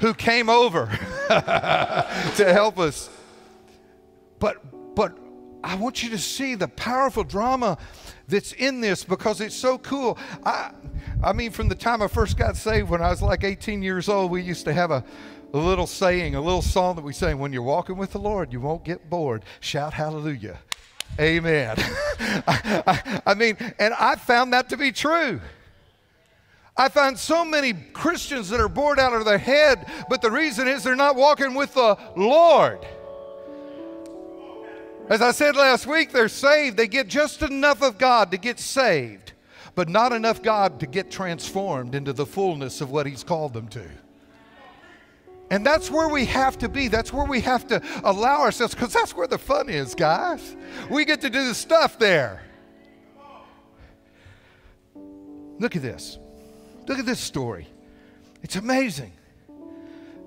who 0.00 0.12
came 0.12 0.48
over 0.48 0.86
to 1.28 2.52
help 2.52 2.80
us. 2.80 3.08
But, 4.40 4.96
but 4.96 5.16
I 5.62 5.76
want 5.76 6.02
you 6.02 6.10
to 6.10 6.18
see 6.18 6.56
the 6.56 6.66
powerful 6.66 7.22
drama 7.22 7.78
that's 8.26 8.50
in 8.54 8.80
this 8.80 9.04
because 9.04 9.40
it's 9.40 9.54
so 9.54 9.78
cool. 9.78 10.18
I, 10.44 10.72
I 11.22 11.34
mean, 11.34 11.52
from 11.52 11.68
the 11.68 11.76
time 11.76 12.02
I 12.02 12.08
first 12.08 12.36
got 12.36 12.56
saved 12.56 12.90
when 12.90 13.00
I 13.00 13.10
was 13.10 13.22
like 13.22 13.44
18 13.44 13.80
years 13.80 14.08
old, 14.08 14.32
we 14.32 14.42
used 14.42 14.64
to 14.64 14.72
have 14.72 14.90
a, 14.90 15.04
a 15.52 15.58
little 15.58 15.86
saying, 15.86 16.34
a 16.34 16.40
little 16.40 16.62
song 16.62 16.96
that 16.96 17.02
we 17.02 17.12
sing 17.12 17.38
when 17.38 17.52
you're 17.52 17.62
walking 17.62 17.96
with 17.96 18.12
the 18.12 18.18
Lord, 18.18 18.52
you 18.52 18.60
won't 18.60 18.84
get 18.84 19.10
bored. 19.10 19.44
Shout 19.60 19.94
hallelujah. 19.94 20.58
Amen. 21.18 21.76
I, 22.46 22.82
I, 22.86 23.22
I, 23.26 23.34
mean, 23.34 23.56
and 23.78 23.94
I 23.94 24.16
found 24.16 24.52
that 24.52 24.68
to 24.68 24.76
be 24.76 24.92
true. 24.92 25.40
I 26.76 26.88
find 26.88 27.18
so 27.18 27.44
many 27.44 27.72
Christians 27.72 28.48
that 28.50 28.60
are 28.60 28.68
bored 28.68 28.98
out 28.98 29.12
of 29.12 29.24
their 29.24 29.38
head, 29.38 29.86
but 30.08 30.22
the 30.22 30.30
reason 30.30 30.68
is 30.68 30.84
they're 30.84 30.96
not 30.96 31.16
walking 31.16 31.54
with 31.54 31.74
the 31.74 31.98
Lord. 32.16 32.86
As 35.08 35.20
I 35.20 35.32
said 35.32 35.56
last 35.56 35.86
week, 35.86 36.12
they're 36.12 36.28
saved. 36.28 36.76
They 36.76 36.86
get 36.86 37.08
just 37.08 37.42
enough 37.42 37.82
of 37.82 37.98
God 37.98 38.30
to 38.30 38.36
get 38.36 38.60
saved, 38.60 39.32
but 39.74 39.88
not 39.88 40.12
enough 40.12 40.40
God 40.40 40.78
to 40.80 40.86
get 40.86 41.10
transformed 41.10 41.96
into 41.96 42.12
the 42.12 42.24
fullness 42.24 42.80
of 42.80 42.90
what 42.90 43.06
He's 43.06 43.24
called 43.24 43.52
them 43.52 43.66
to. 43.68 43.82
And 45.50 45.66
that's 45.66 45.90
where 45.90 46.08
we 46.08 46.26
have 46.26 46.58
to 46.58 46.68
be. 46.68 46.86
That's 46.86 47.12
where 47.12 47.26
we 47.26 47.40
have 47.40 47.66
to 47.68 47.82
allow 48.04 48.40
ourselves, 48.40 48.74
because 48.74 48.92
that's 48.92 49.16
where 49.16 49.26
the 49.26 49.38
fun 49.38 49.68
is, 49.68 49.96
guys. 49.96 50.56
We 50.88 51.04
get 51.04 51.20
to 51.22 51.30
do 51.30 51.48
the 51.48 51.54
stuff 51.54 51.98
there. 51.98 52.42
Look 55.58 55.74
at 55.74 55.82
this. 55.82 56.18
Look 56.86 56.98
at 56.98 57.06
this 57.06 57.20
story. 57.20 57.66
It's 58.42 58.56
amazing. 58.56 59.12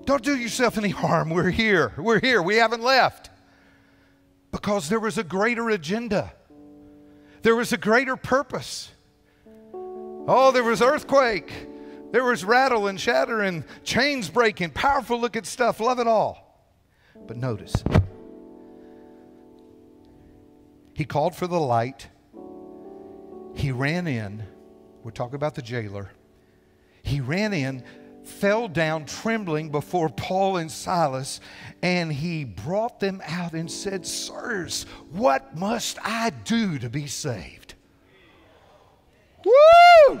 Don't 0.04 0.22
do 0.22 0.36
yourself 0.36 0.76
any 0.76 0.90
harm. 0.90 1.30
We're 1.30 1.50
here. 1.50 1.94
We're 1.96 2.20
here. 2.20 2.42
We 2.42 2.56
haven't 2.56 2.82
left. 2.82 3.30
Because 4.52 4.88
there 4.88 5.00
was 5.00 5.18
a 5.18 5.24
greater 5.24 5.70
agenda, 5.70 6.32
there 7.42 7.56
was 7.56 7.72
a 7.72 7.76
greater 7.76 8.16
purpose. 8.16 8.90
Oh, 9.74 10.52
there 10.52 10.62
was 10.62 10.80
earthquake. 10.80 11.50
There 12.14 12.22
was 12.22 12.44
rattle 12.44 12.86
and 12.86 13.00
shatter 13.00 13.40
and 13.40 13.64
chains 13.82 14.28
breaking, 14.28 14.70
powerful 14.70 15.20
looking 15.20 15.42
stuff. 15.42 15.80
Love 15.80 15.98
it 15.98 16.06
all. 16.06 16.70
But 17.26 17.36
notice, 17.36 17.82
he 20.92 21.04
called 21.04 21.34
for 21.34 21.48
the 21.48 21.58
light. 21.58 22.06
He 23.56 23.72
ran 23.72 24.06
in. 24.06 24.44
We're 25.02 25.10
talking 25.10 25.34
about 25.34 25.56
the 25.56 25.62
jailer. 25.62 26.12
He 27.02 27.20
ran 27.20 27.52
in, 27.52 27.82
fell 28.22 28.68
down 28.68 29.06
trembling 29.06 29.70
before 29.70 30.08
Paul 30.08 30.58
and 30.58 30.70
Silas, 30.70 31.40
and 31.82 32.12
he 32.12 32.44
brought 32.44 33.00
them 33.00 33.22
out 33.26 33.54
and 33.54 33.68
said, 33.68 34.06
Sirs, 34.06 34.86
what 35.10 35.58
must 35.58 35.98
I 36.00 36.30
do 36.30 36.78
to 36.78 36.88
be 36.88 37.08
saved? 37.08 37.74
Woo! 39.44 40.20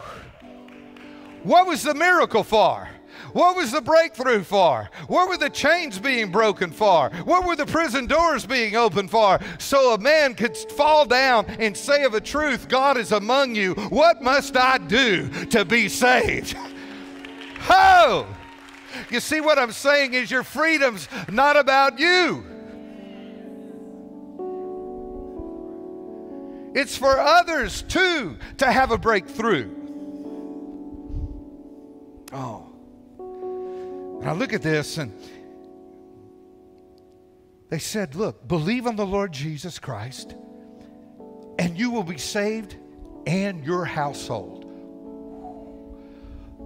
What 1.44 1.66
was 1.66 1.82
the 1.82 1.94
miracle 1.94 2.42
for? 2.42 2.88
What 3.32 3.56
was 3.56 3.72
the 3.72 3.80
breakthrough 3.80 4.42
for? 4.42 4.88
What 5.08 5.28
were 5.28 5.36
the 5.36 5.50
chains 5.50 5.98
being 5.98 6.30
broken 6.30 6.70
for? 6.70 7.10
What 7.24 7.44
were 7.44 7.56
the 7.56 7.66
prison 7.66 8.06
doors 8.06 8.46
being 8.46 8.76
opened 8.76 9.10
for? 9.10 9.38
So 9.58 9.92
a 9.92 9.98
man 9.98 10.34
could 10.34 10.56
fall 10.56 11.04
down 11.04 11.46
and 11.46 11.76
say 11.76 12.04
of 12.04 12.14
a 12.14 12.20
truth, 12.20 12.68
God 12.68 12.96
is 12.96 13.12
among 13.12 13.54
you. 13.56 13.74
What 13.74 14.22
must 14.22 14.56
I 14.56 14.78
do 14.78 15.28
to 15.46 15.64
be 15.64 15.88
saved? 15.88 16.56
Oh! 17.66 18.26
You 19.10 19.20
see, 19.20 19.40
what 19.40 19.58
I'm 19.58 19.72
saying 19.72 20.12
is 20.12 20.30
your 20.30 20.42
freedom's 20.42 21.08
not 21.30 21.56
about 21.56 21.98
you. 21.98 22.44
It's 26.74 26.94
for 26.94 27.18
others 27.18 27.80
too 27.82 28.36
to 28.58 28.70
have 28.70 28.90
a 28.90 28.98
breakthrough. 28.98 29.83
Oh. 32.34 32.66
And 34.20 34.28
I 34.28 34.32
look 34.32 34.52
at 34.52 34.62
this 34.62 34.98
and 34.98 35.12
they 37.70 37.78
said, 37.78 38.14
Look, 38.14 38.46
believe 38.46 38.86
on 38.86 38.96
the 38.96 39.06
Lord 39.06 39.32
Jesus 39.32 39.78
Christ, 39.78 40.34
and 41.58 41.78
you 41.78 41.90
will 41.90 42.02
be 42.02 42.18
saved 42.18 42.76
and 43.26 43.64
your 43.64 43.84
household. 43.84 44.64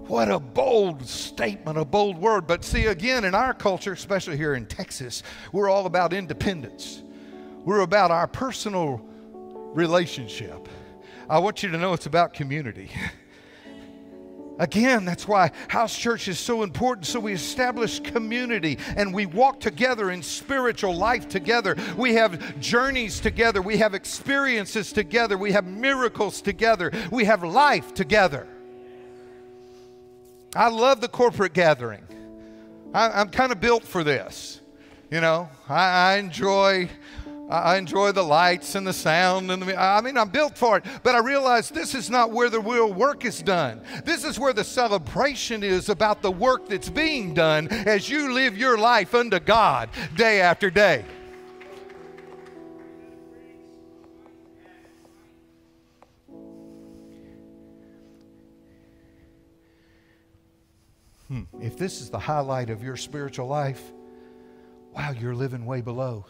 What 0.08 0.30
a 0.30 0.40
bold 0.40 1.06
statement, 1.06 1.76
a 1.76 1.84
bold 1.84 2.16
word. 2.16 2.46
But 2.46 2.64
see, 2.64 2.87
again, 2.87 3.25
in 3.25 3.34
our 3.34 3.52
culture, 3.52 3.92
especially 3.92 4.38
here 4.38 4.54
in 4.54 4.64
Texas, 4.64 5.22
we're 5.52 5.68
all 5.68 5.84
about 5.84 6.14
independence. 6.14 7.02
We're 7.64 7.80
about 7.80 8.10
our 8.10 8.26
personal 8.26 9.04
relationship. 9.75 10.66
I 11.28 11.40
want 11.40 11.62
you 11.62 11.70
to 11.70 11.76
know 11.76 11.92
it's 11.92 12.06
about 12.06 12.32
community. 12.32 12.90
Again, 14.58 15.04
that's 15.04 15.28
why 15.28 15.52
house 15.68 15.96
church 15.96 16.26
is 16.26 16.38
so 16.38 16.62
important. 16.62 17.06
So 17.06 17.20
we 17.20 17.32
establish 17.32 18.00
community 18.00 18.78
and 18.96 19.14
we 19.14 19.26
walk 19.26 19.60
together 19.60 20.10
in 20.10 20.22
spiritual 20.22 20.96
life 20.96 21.28
together. 21.28 21.76
We 21.96 22.14
have 22.14 22.60
journeys 22.60 23.20
together. 23.20 23.62
We 23.62 23.76
have 23.76 23.94
experiences 23.94 24.92
together. 24.92 25.38
We 25.38 25.52
have 25.52 25.64
miracles 25.64 26.40
together. 26.40 26.90
We 27.12 27.24
have 27.24 27.44
life 27.44 27.94
together. 27.94 28.48
I 30.56 30.68
love 30.68 31.00
the 31.00 31.08
corporate 31.08 31.52
gathering. 31.52 32.02
I, 32.92 33.20
am 33.20 33.28
kind 33.28 33.52
of 33.52 33.60
built 33.60 33.84
for 33.84 34.02
this. 34.02 34.60
You 35.10 35.20
know, 35.20 35.48
I, 35.68 36.14
I 36.14 36.16
enjoy 36.16 36.88
I 37.48 37.78
enjoy 37.78 38.12
the 38.12 38.22
lights 38.22 38.74
and 38.74 38.86
the 38.86 38.92
sound 38.92 39.50
and 39.50 39.62
the, 39.62 39.80
I 39.80 40.02
mean 40.02 40.18
I'm 40.18 40.28
built 40.28 40.58
for 40.58 40.76
it. 40.76 40.84
But 41.02 41.14
I 41.14 41.20
realize 41.20 41.70
this 41.70 41.94
is 41.94 42.10
not 42.10 42.30
where 42.30 42.50
the 42.50 42.60
real 42.60 42.92
work 42.92 43.24
is 43.24 43.42
done. 43.42 43.80
This 44.04 44.24
is 44.24 44.38
where 44.38 44.52
the 44.52 44.64
celebration 44.64 45.62
is 45.62 45.88
about 45.88 46.20
the 46.20 46.30
work 46.30 46.68
that's 46.68 46.90
being 46.90 47.32
done 47.32 47.68
as 47.68 48.08
you 48.08 48.32
live 48.32 48.58
your 48.58 48.76
life 48.76 49.14
unto 49.14 49.38
God 49.38 49.88
day 50.14 50.42
after 50.42 50.70
day. 50.70 51.04
Hmm. 61.28 61.42
If 61.60 61.78
this 61.78 62.00
is 62.00 62.10
the 62.10 62.18
highlight 62.18 62.68
of 62.68 62.82
your 62.82 62.96
spiritual 62.96 63.46
life, 63.46 63.82
wow, 64.94 65.12
you're 65.12 65.34
living 65.34 65.64
way 65.64 65.80
below 65.80 66.26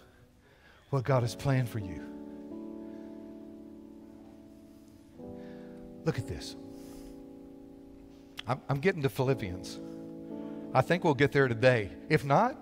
what 0.91 1.05
God 1.05 1.23
has 1.23 1.35
planned 1.35 1.69
for 1.69 1.79
you. 1.79 2.03
Look 6.05 6.19
at 6.19 6.27
this. 6.27 6.57
I'm, 8.47 8.61
I'm 8.69 8.79
getting 8.79 9.03
to 9.03 9.09
Philippians. 9.09 9.79
I 10.73 10.81
think 10.81 11.05
we'll 11.05 11.15
get 11.15 11.33
there 11.33 11.49
today. 11.49 11.91
If 12.09 12.25
not, 12.25 12.57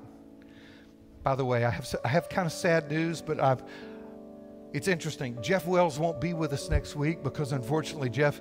by 1.23 1.35
the 1.35 1.45
way, 1.45 1.65
I 1.65 1.71
have, 1.71 1.95
I 2.05 2.09
have 2.09 2.29
kind 2.29 2.47
of 2.47 2.53
sad 2.53 2.91
news, 2.91 3.21
but 3.21 3.41
I've, 3.41 3.63
it's 4.73 4.89
interesting. 4.89 5.41
Jeff 5.43 5.67
Wells 5.67 5.99
won't 5.99 6.21
be 6.21 6.35
with 6.35 6.53
us 6.53 6.69
next 6.69 6.97
week 6.97 7.23
because 7.23 7.53
unfortunately, 7.53 8.11
Jeff 8.11 8.41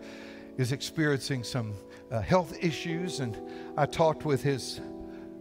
is 0.57 0.71
experiencing 0.71 1.43
some 1.43 1.73
uh, 2.11 2.21
health 2.21 2.57
issues, 2.61 3.19
and 3.19 3.37
I 3.77 3.85
talked 3.85 4.25
with 4.25 4.41
his 4.41 4.81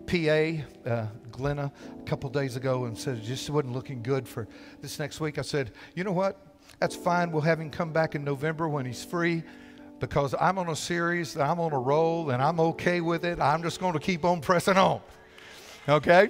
PA, 0.07 0.91
uh, 0.91 1.07
Glenna, 1.31 1.73
a 1.99 2.03
couple 2.05 2.31
days 2.31 2.57
ago 2.57 2.85
and 2.85 2.97
said 2.97 3.19
it 3.19 3.25
just 3.25 3.49
wasn't 3.51 3.73
looking 3.73 4.03
good 4.03 4.29
for 4.29 4.47
this 4.81 4.99
next 4.99 5.21
week. 5.21 5.39
I 5.39 5.43
said, 5.43 5.73
you 5.95 6.05
know 6.05 6.13
what? 6.13 6.39
That's 6.81 6.97
fine. 6.97 7.31
We'll 7.31 7.43
have 7.43 7.61
him 7.61 7.71
come 7.71 7.93
back 7.93 8.15
in 8.15 8.25
November 8.25 8.69
when 8.69 8.85
he's 8.87 9.05
free 9.05 9.43
because 10.01 10.35
I'm 10.41 10.59
on 10.59 10.69
a 10.69 10.77
series, 10.77 11.37
I'm 11.37 11.61
on 11.61 11.73
a 11.73 11.79
roll, 11.79 12.31
and 12.31 12.43
I'm 12.43 12.61
okay 12.61 13.01
with 13.01 13.25
it. 13.25 13.41
I'm 13.41 13.63
just 13.63 13.81
going 13.81 13.95
to 13.95 13.99
keep 13.99 14.25
on 14.25 14.41
pressing 14.41 14.77
on. 14.77 15.01
Okay? 15.89 16.29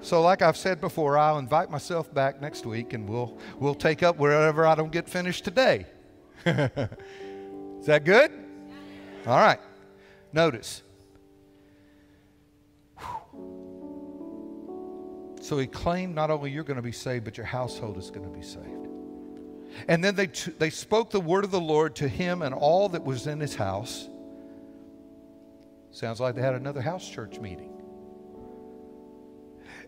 So, 0.00 0.22
like 0.22 0.42
I've 0.42 0.56
said 0.56 0.80
before, 0.80 1.18
I'll 1.18 1.38
invite 1.38 1.70
myself 1.70 2.12
back 2.14 2.40
next 2.40 2.64
week 2.64 2.92
and 2.92 3.08
we'll, 3.08 3.36
we'll 3.58 3.74
take 3.74 4.02
up 4.02 4.16
wherever 4.16 4.66
I 4.66 4.74
don't 4.74 4.92
get 4.92 5.08
finished 5.08 5.44
today. 5.44 5.86
Is 6.46 7.86
that 7.86 8.04
good? 8.04 8.30
All 9.26 9.38
right. 9.38 9.58
Notice. 10.32 10.82
So 15.48 15.56
he 15.56 15.66
claimed 15.66 16.14
not 16.14 16.30
only 16.30 16.50
you're 16.50 16.62
going 16.62 16.76
to 16.76 16.82
be 16.82 16.92
saved, 16.92 17.24
but 17.24 17.38
your 17.38 17.46
household 17.46 17.96
is 17.96 18.10
going 18.10 18.30
to 18.30 18.38
be 18.38 18.44
saved. 18.44 18.86
And 19.88 20.04
then 20.04 20.14
they, 20.14 20.26
t- 20.26 20.52
they 20.58 20.68
spoke 20.68 21.08
the 21.08 21.22
word 21.22 21.42
of 21.42 21.50
the 21.50 21.58
Lord 21.58 21.96
to 21.96 22.06
him 22.06 22.42
and 22.42 22.54
all 22.54 22.90
that 22.90 23.02
was 23.02 23.26
in 23.26 23.40
his 23.40 23.54
house. 23.54 24.10
Sounds 25.90 26.20
like 26.20 26.34
they 26.34 26.42
had 26.42 26.52
another 26.52 26.82
house 26.82 27.08
church 27.08 27.40
meeting. 27.40 27.72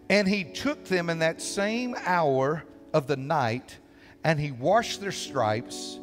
And 0.09 0.27
he 0.27 0.45
took 0.45 0.87
them 0.87 1.11
in 1.11 1.19
that 1.19 1.43
same 1.43 1.95
hour 2.07 2.65
of 2.95 3.07
the 3.07 3.19
night 3.19 3.77
and 4.25 4.41
he 4.41 4.53
washed 4.53 5.03
their 5.03 5.13
stripes 5.13 5.99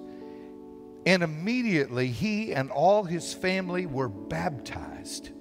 and 1.07 1.23
immediately 1.23 2.09
he 2.09 2.53
and 2.53 2.69
all 2.69 3.05
his 3.05 3.33
family 3.33 3.87
were 3.87 4.07
baptized. 4.07 5.31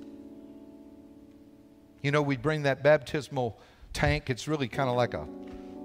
You 2.00 2.12
know, 2.12 2.22
we 2.22 2.38
bring 2.38 2.62
that 2.62 2.82
baptismal 2.82 3.60
tank, 3.96 4.28
it's 4.28 4.46
really 4.46 4.68
kind 4.68 4.90
of 4.90 4.94
like 4.94 5.14
a, 5.14 5.26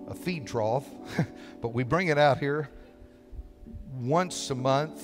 a 0.09 0.13
feed 0.13 0.45
trough, 0.45 0.85
but 1.61 1.69
we 1.69 1.83
bring 1.83 2.09
it 2.09 2.17
out 2.17 2.39
here 2.39 2.69
once 4.01 4.49
a 4.49 4.55
month 4.55 5.01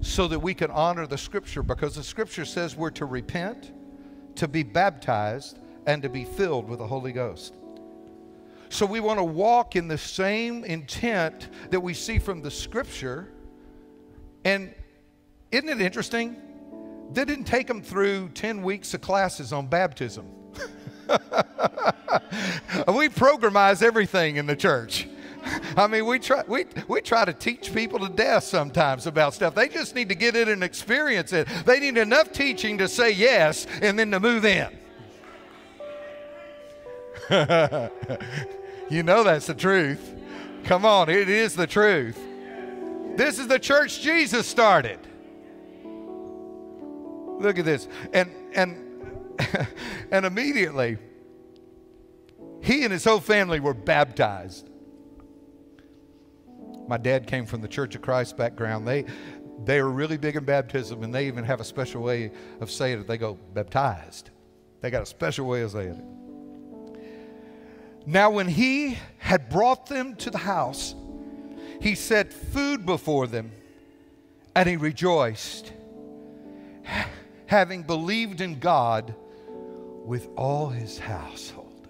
so 0.00 0.28
that 0.28 0.38
we 0.38 0.54
can 0.54 0.70
honor 0.70 1.04
the 1.04 1.18
scripture 1.18 1.64
because 1.64 1.96
the 1.96 2.02
scripture 2.04 2.44
says 2.44 2.76
we're 2.76 2.90
to 2.90 3.06
repent, 3.06 3.72
to 4.36 4.46
be 4.46 4.62
baptized, 4.62 5.58
and 5.84 6.00
to 6.00 6.08
be 6.08 6.24
filled 6.24 6.68
with 6.68 6.78
the 6.78 6.86
Holy 6.86 7.10
Ghost. 7.10 7.54
So 8.68 8.86
we 8.86 9.00
want 9.00 9.18
to 9.18 9.24
walk 9.24 9.74
in 9.74 9.88
the 9.88 9.98
same 9.98 10.64
intent 10.64 11.48
that 11.70 11.80
we 11.80 11.92
see 11.92 12.20
from 12.20 12.40
the 12.40 12.52
scripture 12.52 13.32
and 14.44 14.72
isn't 15.50 15.68
it 15.68 15.80
interesting? 15.80 16.36
They 17.12 17.24
didn't 17.24 17.46
take 17.46 17.66
them 17.66 17.82
through 17.82 18.28
10 18.28 18.62
weeks 18.62 18.94
of 18.94 19.00
classes 19.00 19.52
on 19.52 19.66
baptism. 19.66 20.39
we 22.88 23.08
programize 23.08 23.82
everything 23.82 24.36
in 24.36 24.46
the 24.46 24.56
church. 24.56 25.08
I 25.76 25.86
mean, 25.86 26.06
we 26.06 26.18
try, 26.18 26.42
we, 26.46 26.66
we 26.86 27.00
try 27.00 27.24
to 27.24 27.32
teach 27.32 27.72
people 27.72 27.98
to 28.00 28.08
death 28.08 28.44
sometimes 28.44 29.06
about 29.06 29.34
stuff. 29.34 29.54
They 29.54 29.68
just 29.68 29.94
need 29.94 30.08
to 30.10 30.14
get 30.14 30.36
it 30.36 30.48
and 30.48 30.62
experience 30.62 31.32
it. 31.32 31.48
They 31.64 31.80
need 31.80 31.96
enough 31.96 32.32
teaching 32.32 32.78
to 32.78 32.88
say 32.88 33.10
yes 33.10 33.66
and 33.80 33.98
then 33.98 34.10
to 34.10 34.20
move 34.20 34.44
in. 34.44 34.68
you 38.90 39.02
know 39.02 39.24
that's 39.24 39.46
the 39.46 39.54
truth. 39.54 40.14
Come 40.64 40.84
on, 40.84 41.08
it 41.08 41.28
is 41.28 41.54
the 41.54 41.66
truth. 41.66 42.18
This 43.16 43.38
is 43.38 43.48
the 43.48 43.58
church 43.58 44.00
Jesus 44.02 44.46
started. 44.46 44.98
Look 47.40 47.58
at 47.58 47.64
this. 47.64 47.88
And 48.12 48.30
and 48.54 48.89
and 50.10 50.26
immediately 50.26 50.98
he 52.62 52.84
and 52.84 52.92
his 52.92 53.04
whole 53.04 53.20
family 53.20 53.60
were 53.60 53.74
baptized. 53.74 54.68
My 56.86 56.96
dad 56.96 57.26
came 57.26 57.46
from 57.46 57.60
the 57.60 57.68
Church 57.68 57.94
of 57.94 58.02
Christ 58.02 58.36
background. 58.36 58.86
They 58.86 59.04
they 59.64 59.78
are 59.78 59.88
really 59.88 60.16
big 60.16 60.36
in 60.36 60.44
baptism 60.44 61.02
and 61.02 61.14
they 61.14 61.26
even 61.26 61.44
have 61.44 61.60
a 61.60 61.64
special 61.64 62.02
way 62.02 62.32
of 62.60 62.70
saying 62.70 63.00
it. 63.00 63.06
They 63.06 63.18
go 63.18 63.38
baptized. 63.54 64.30
They 64.80 64.90
got 64.90 65.02
a 65.02 65.06
special 65.06 65.46
way 65.46 65.60
of 65.62 65.72
saying 65.72 65.94
it. 65.94 66.04
Now 68.06 68.30
when 68.30 68.48
he 68.48 68.96
had 69.18 69.50
brought 69.50 69.86
them 69.86 70.16
to 70.16 70.30
the 70.30 70.38
house, 70.38 70.94
he 71.80 71.94
set 71.94 72.32
food 72.32 72.84
before 72.86 73.26
them, 73.26 73.52
and 74.54 74.68
he 74.68 74.76
rejoiced, 74.76 75.72
having 77.46 77.82
believed 77.82 78.40
in 78.40 78.58
God 78.58 79.14
with 80.04 80.28
all 80.36 80.68
his 80.68 80.98
household. 80.98 81.88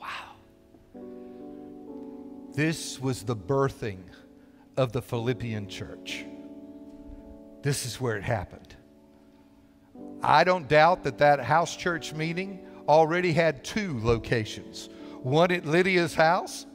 Wow. 0.00 1.00
This 2.52 3.00
was 3.00 3.22
the 3.22 3.36
birthing 3.36 4.00
of 4.76 4.92
the 4.92 5.02
Philippian 5.02 5.68
church. 5.68 6.24
This 7.62 7.86
is 7.86 8.00
where 8.00 8.16
it 8.16 8.24
happened. 8.24 8.74
I 10.22 10.44
don't 10.44 10.68
doubt 10.68 11.04
that 11.04 11.18
that 11.18 11.40
house 11.40 11.76
church 11.76 12.12
meeting 12.12 12.66
already 12.88 13.32
had 13.32 13.64
two 13.64 13.98
locations 14.02 14.88
one 15.22 15.50
at 15.50 15.64
Lydia's 15.64 16.14
house 16.14 16.66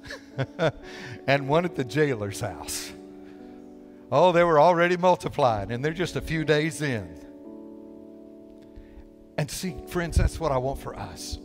and 1.27 1.47
one 1.47 1.65
at 1.65 1.75
the 1.75 1.83
jailer's 1.83 2.39
house. 2.39 2.91
Oh, 4.11 4.31
they 4.31 4.43
were 4.43 4.59
already 4.59 4.97
multiplying, 4.97 5.71
and 5.71 5.85
they're 5.85 5.93
just 5.93 6.15
a 6.15 6.21
few 6.21 6.43
days 6.43 6.81
in. 6.81 7.28
And 9.39 9.49
see, 9.49 9.73
friends, 9.87 10.17
that's 10.17 10.37
what 10.37 10.51
I 10.51 10.57
want 10.57 10.81
for 10.81 10.99
us. 10.99 11.39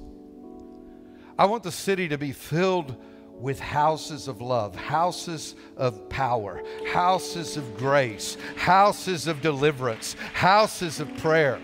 I 1.39 1.45
want 1.45 1.63
the 1.63 1.71
city 1.71 2.09
to 2.09 2.19
be 2.19 2.33
filled 2.33 2.97
with 3.29 3.61
houses 3.61 4.27
of 4.27 4.41
love, 4.41 4.75
houses 4.75 5.55
of 5.77 6.09
power, 6.09 6.61
houses 6.93 7.57
of 7.57 7.77
grace, 7.77 8.37
houses 8.57 9.29
of 9.29 9.41
deliverance, 9.41 10.15
houses 10.33 10.99
of 10.99 11.17
prayer 11.19 11.61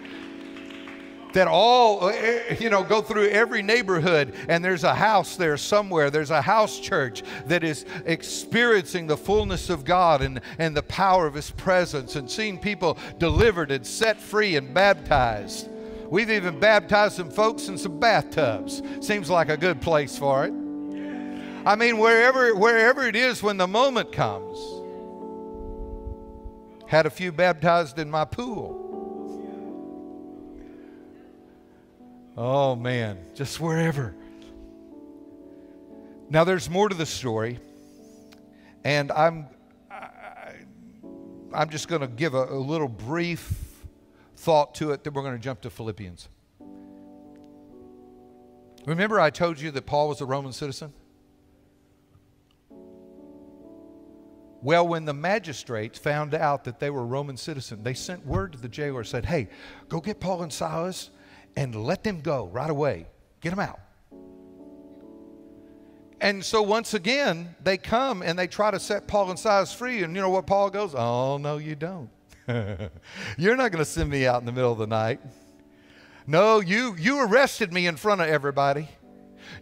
that 1.33 1.49
all, 1.49 2.05
uh, 2.05 2.13
eh, 2.13 2.57
you 2.61 2.71
know, 2.71 2.85
go 2.85 3.03
through 3.03 3.29
every 3.31 3.63
neighborhood 3.63 4.33
and 4.49 4.65
there's 4.65 4.85
a 4.85 4.95
house 4.95 5.35
there 5.35 5.57
somewhere. 5.57 6.11
There's 6.11 6.31
a 6.31 6.43
house 6.43 6.79
church 6.79 7.25
that 7.47 7.65
is 7.65 7.87
experiencing 8.05 9.09
the 9.09 9.17
fullness 9.17 9.69
of 9.69 9.85
God 9.85 10.23
and, 10.23 10.41
and 10.59 10.77
the 10.77 10.83
power 10.85 11.27
of 11.27 11.35
His 11.35 11.51
presence 11.51 12.15
and 12.15 12.31
seeing 12.31 12.57
people 12.57 12.99
delivered 13.19 13.73
and 13.73 13.85
set 13.85 14.21
free 14.21 14.55
and 14.55 14.73
baptized. 14.73 15.70
We've 16.11 16.31
even 16.31 16.59
baptized 16.59 17.15
some 17.15 17.31
folks 17.31 17.69
in 17.69 17.79
some 17.79 18.01
bathtubs. 18.01 18.83
Seems 19.01 19.31
like 19.31 19.49
a 19.49 19.57
good 19.57 19.81
place 19.81 20.19
for 20.19 20.45
it. 20.45 20.53
I 21.65 21.77
mean, 21.77 21.99
wherever, 21.99 22.53
wherever 22.57 23.07
it 23.07 23.15
is 23.15 23.45
when 23.45 23.57
the 23.57 23.69
moment 23.69 24.11
comes. 24.11 24.59
Had 26.89 27.07
a 27.07 27.11
few 27.11 27.31
baptized 27.31 28.01
in 28.01 28.11
my 28.11 28.25
pool. 28.25 28.79
Oh, 32.37 32.75
man, 32.75 33.19
just 33.37 33.61
wherever. 33.61 34.13
Now, 36.29 36.43
there's 36.43 36.69
more 36.69 36.89
to 36.89 36.95
the 36.95 37.07
story, 37.07 37.61
and 38.83 39.13
I'm, 39.13 39.47
I, 39.91 40.09
I'm 41.53 41.71
just 41.71 41.87
going 41.87 42.01
to 42.01 42.09
give 42.09 42.35
a, 42.35 42.47
a 42.47 42.59
little 42.59 42.89
brief 42.89 43.70
thought 44.41 44.75
to 44.77 44.93
it, 44.93 45.05
then 45.05 45.13
we're 45.13 45.23
going 45.23 45.37
to 45.37 45.43
jump 45.43 45.61
to 45.61 45.71
Philippians. 45.71 46.29
Remember, 48.87 49.21
I 49.21 49.29
told 49.29 49.61
you 49.61 49.71
that 49.73 49.85
Paul 49.85 50.09
was 50.09 50.23
a 50.23 50.25
Roman 50.25 50.53
citizen? 50.53 50.95
Well, 54.63 54.89
when 54.89 55.05
the 55.05 55.15
magistrates 55.15 55.99
found 55.99 56.35
out 56.35 56.65
that 56.65 56.81
they 56.81 56.91
were 56.91 57.05
Roman 57.05 57.37
citizens, 57.37 57.83
they 57.85 57.95
sent 57.95 58.27
word 58.27 58.53
to 58.53 58.59
the 58.59 58.69
jailer, 58.69 59.05
said, 59.05 59.27
Hey, 59.27 59.49
go 59.89 60.01
get 60.01 60.21
Paul 60.21 60.43
and 60.43 60.53
Silas 60.53 61.11
and 61.57 61.75
let 61.75 62.03
them 62.03 62.21
go 62.21 62.47
right 62.47 62.71
away. 62.71 63.07
Get 63.41 63.51
them 63.51 63.59
out. 63.59 63.81
And 66.21 66.45
so 66.45 66.61
once 66.63 66.93
again, 66.93 67.55
they 67.63 67.79
come 67.79 68.23
and 68.23 68.39
they 68.39 68.47
try 68.47 68.71
to 68.71 68.79
set 68.79 69.07
Paul 69.07 69.31
and 69.31 69.39
Silas 69.39 69.73
free. 69.73 70.03
And 70.03 70.15
you 70.15 70.21
know 70.21 70.29
what 70.31 70.47
Paul 70.47 70.71
goes, 70.71 70.95
Oh, 70.95 71.39
no, 71.39 71.59
you 71.59 71.75
don't. 71.75 72.11
You're 73.39 73.57
not 73.57 73.73
going 73.73 73.85
to 73.85 73.91
send 73.91 74.11
me 74.11 74.27
out 74.27 74.41
in 74.41 74.47
the 74.47 74.53
middle 74.53 74.73
of 74.73 74.79
the 74.79 74.87
night. 74.87 75.21
No, 76.27 76.61
you, 76.61 76.95
you 76.99 77.21
arrested 77.21 77.73
me 77.73 77.87
in 77.87 77.97
front 77.97 78.21
of 78.21 78.29
everybody. 78.29 78.89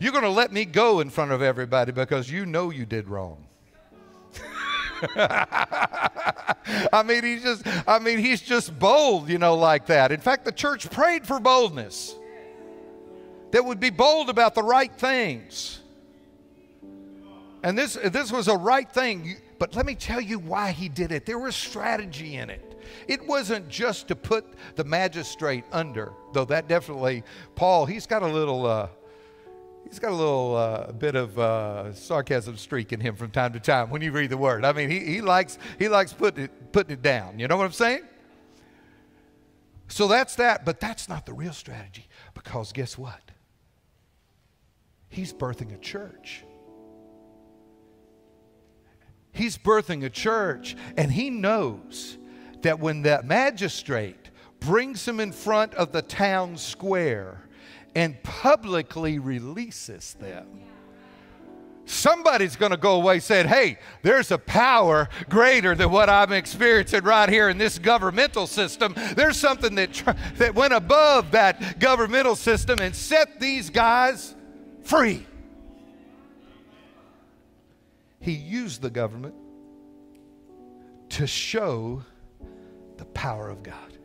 You're 0.01 0.13
going 0.13 0.25
to 0.25 0.31
let 0.31 0.53
me 0.53 0.65
go 0.65 1.01
in 1.01 1.11
front 1.11 1.33
of 1.33 1.43
everybody 1.43 1.93
because 1.93 2.31
you 2.31 2.47
know 2.47 2.71
you 2.71 2.85
did 2.85 3.09
wrong. 3.09 3.47
I 6.93 7.03
mean, 7.05 7.25
he's 7.25 7.43
just, 7.43 7.63
I 7.87 7.99
mean, 7.99 8.19
he's 8.19 8.43
just 8.43 8.79
bold, 8.79 9.29
you 9.29 9.39
know, 9.39 9.55
like 9.55 9.87
that. 9.87 10.13
In 10.13 10.21
fact, 10.21 10.45
the 10.45 10.53
church 10.53 10.91
prayed 10.91 11.27
for 11.27 11.41
boldness. 11.41 12.15
That 13.53 13.65
would 13.65 13.81
be 13.81 13.91
bold 13.91 14.29
about 14.29 14.55
the 14.55 14.63
right 14.63 14.93
things. 14.93 15.81
And 17.63 17.79
this, 17.79 17.95
this 17.95 18.31
was 18.31 18.49
a 18.49 18.57
right 18.57 18.91
thing. 18.91 19.37
But 19.59 19.75
let 19.75 19.87
me 19.87 19.95
tell 19.95 20.21
you 20.21 20.39
why 20.39 20.73
he 20.73 20.89
did 20.89 21.13
it. 21.13 21.27
There 21.27 21.39
was 21.39 21.57
strategy 21.57 22.37
in 22.37 22.51
it. 22.51 22.68
It 23.07 23.27
wasn't 23.27 23.69
just 23.69 24.09
to 24.09 24.17
put 24.17 24.45
the 24.77 24.85
magistrate 24.85 25.65
under, 25.73 26.13
though 26.33 26.45
that 26.47 26.69
definitely, 26.69 27.23
Paul, 27.55 27.87
he's 27.87 28.07
got 28.07 28.23
a 28.23 28.27
little, 28.27 28.67
uh, 28.67 28.89
he's 29.89 29.99
got 29.99 30.13
a 30.13 30.15
little 30.15 30.57
uh, 30.57 30.93
bit 30.93 31.15
of 31.15 31.39
uh, 31.39 31.93
sarcasm 31.95 32.57
streak 32.57 32.93
in 32.93 33.01
him 33.01 33.17
from 33.17 33.31
time 33.31 33.53
to 33.53 33.61
time 33.61 33.91
when 33.91 34.03
you 34.03 34.13
read 34.13 34.31
the 34.31 34.37
word. 34.37 34.65
I 34.65 34.73
mean, 34.73 34.91
he, 34.91 35.01
he 35.01 35.21
likes 35.21 35.59
he 35.79 35.89
likes 35.89 36.13
putting 36.13 36.45
it, 36.45 36.73
putting 36.73 36.93
it 36.93 37.03
down. 37.03 37.39
You 37.39 37.49
know 37.49 37.57
what 37.57 37.67
I'm 37.67 37.73
saying? 37.73 38.03
So 39.89 40.07
that's 40.07 40.37
that, 40.37 40.65
but 40.65 40.81
that's 40.81 41.09
not 41.09 41.25
the 41.25 41.33
real 41.33 41.55
strategy 41.55 42.07
because 42.35 42.73
guess 42.73 42.99
what? 42.99 43.23
He's 45.09 45.33
birthing 45.33 45.75
a 45.75 45.79
church. 45.79 46.45
He's 49.33 49.57
birthing 49.57 50.05
a 50.05 50.11
church, 50.11 50.77
and 50.97 51.11
he 51.13 51.31
knows 51.31 52.18
that 52.63 52.81
when 52.81 53.03
that 53.03 53.25
magistrate 53.25 54.31
brings 54.61 55.07
him 55.07 55.21
in 55.21 55.33
front 55.33 55.75
of 55.75 55.93
the 55.93 56.03
town 56.03 56.57
square 56.57 57.43
and 57.95 58.23
publicly 58.23 59.19
releases 59.19 60.15
them, 60.15 60.47
somebody's 61.87 62.57
going 62.57 62.71
to 62.71 62.77
go 62.77 62.97
away 62.97 63.19
saying, 63.19 63.49
Hey, 63.49 63.79
there's 64.03 64.31
a 64.31 64.39
power 64.39 65.09
greater 65.29 65.75
than 65.75 65.91
what 65.91 66.11
I'm 66.11 66.33
experiencing 66.33 67.03
right 67.05 67.29
here 67.29 67.49
in 67.49 67.59
this 67.59 67.79
governmental 67.79 68.47
system. 68.47 68.95
There's 69.15 69.37
something 69.37 69.75
that, 69.77 70.17
that 70.37 70.55
went 70.55 70.75
above 70.75 71.31
that 71.33 71.79
governmental 71.79 72.37
system 72.37 72.79
and 72.81 72.95
set 72.95 73.41
these 73.41 73.71
guys 73.71 74.35
free. 74.83 75.27
He 78.21 78.33
used 78.33 78.83
the 78.83 78.91
government 78.91 79.35
to 81.11 81.27
show 81.27 82.03
the 82.99 83.07
power 83.07 83.49
of 83.49 83.63
God. 83.63 83.97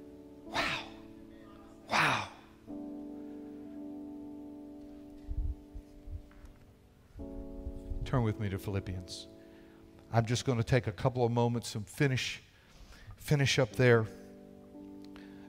Wow. 0.46 0.80
Wow. 1.90 2.28
Turn 8.06 8.24
with 8.24 8.40
me 8.40 8.50
to 8.50 8.60
Philippians. 8.60 9.28
I'm 10.14 10.26
just 10.26 10.46
going 10.46 10.60
to 10.60 10.64
take 10.64 10.86
a 10.88 10.92
couple 10.92 11.26
of 11.26 11.32
moments 11.32 11.74
and 11.76 11.88
finish 11.88 12.42
finish 13.18 13.58
up 13.58 13.76
there 13.76 14.06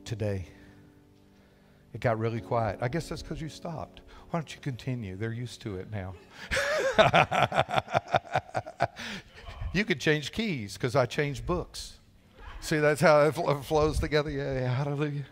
today. 0.04 0.46
It 1.92 2.00
got 2.00 2.18
really 2.18 2.40
quiet. 2.40 2.78
I 2.80 2.88
guess 2.88 3.08
that's 3.08 3.20
because 3.20 3.40
you 3.42 3.48
stopped. 3.48 4.00
Why 4.30 4.40
don't 4.40 4.54
you 4.54 4.60
continue? 4.60 5.16
They're 5.16 5.32
used 5.32 5.60
to 5.62 5.76
it 5.76 5.88
now. 5.90 6.14
you 9.72 9.84
could 9.84 10.00
change 10.00 10.32
keys 10.32 10.74
because 10.74 10.96
I 10.96 11.06
changed 11.06 11.44
books. 11.46 11.98
See, 12.64 12.78
that's 12.78 13.02
how 13.02 13.20
it 13.26 13.32
flows 13.32 13.98
together. 13.98 14.30
Yeah, 14.30 14.54
yeah, 14.54 14.74
hallelujah. 14.74 15.26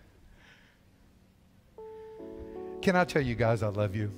Can 2.82 2.94
I 2.94 3.04
tell 3.04 3.22
you 3.22 3.34
guys 3.34 3.62
I 3.62 3.68
love 3.68 3.96
you? 3.96 4.12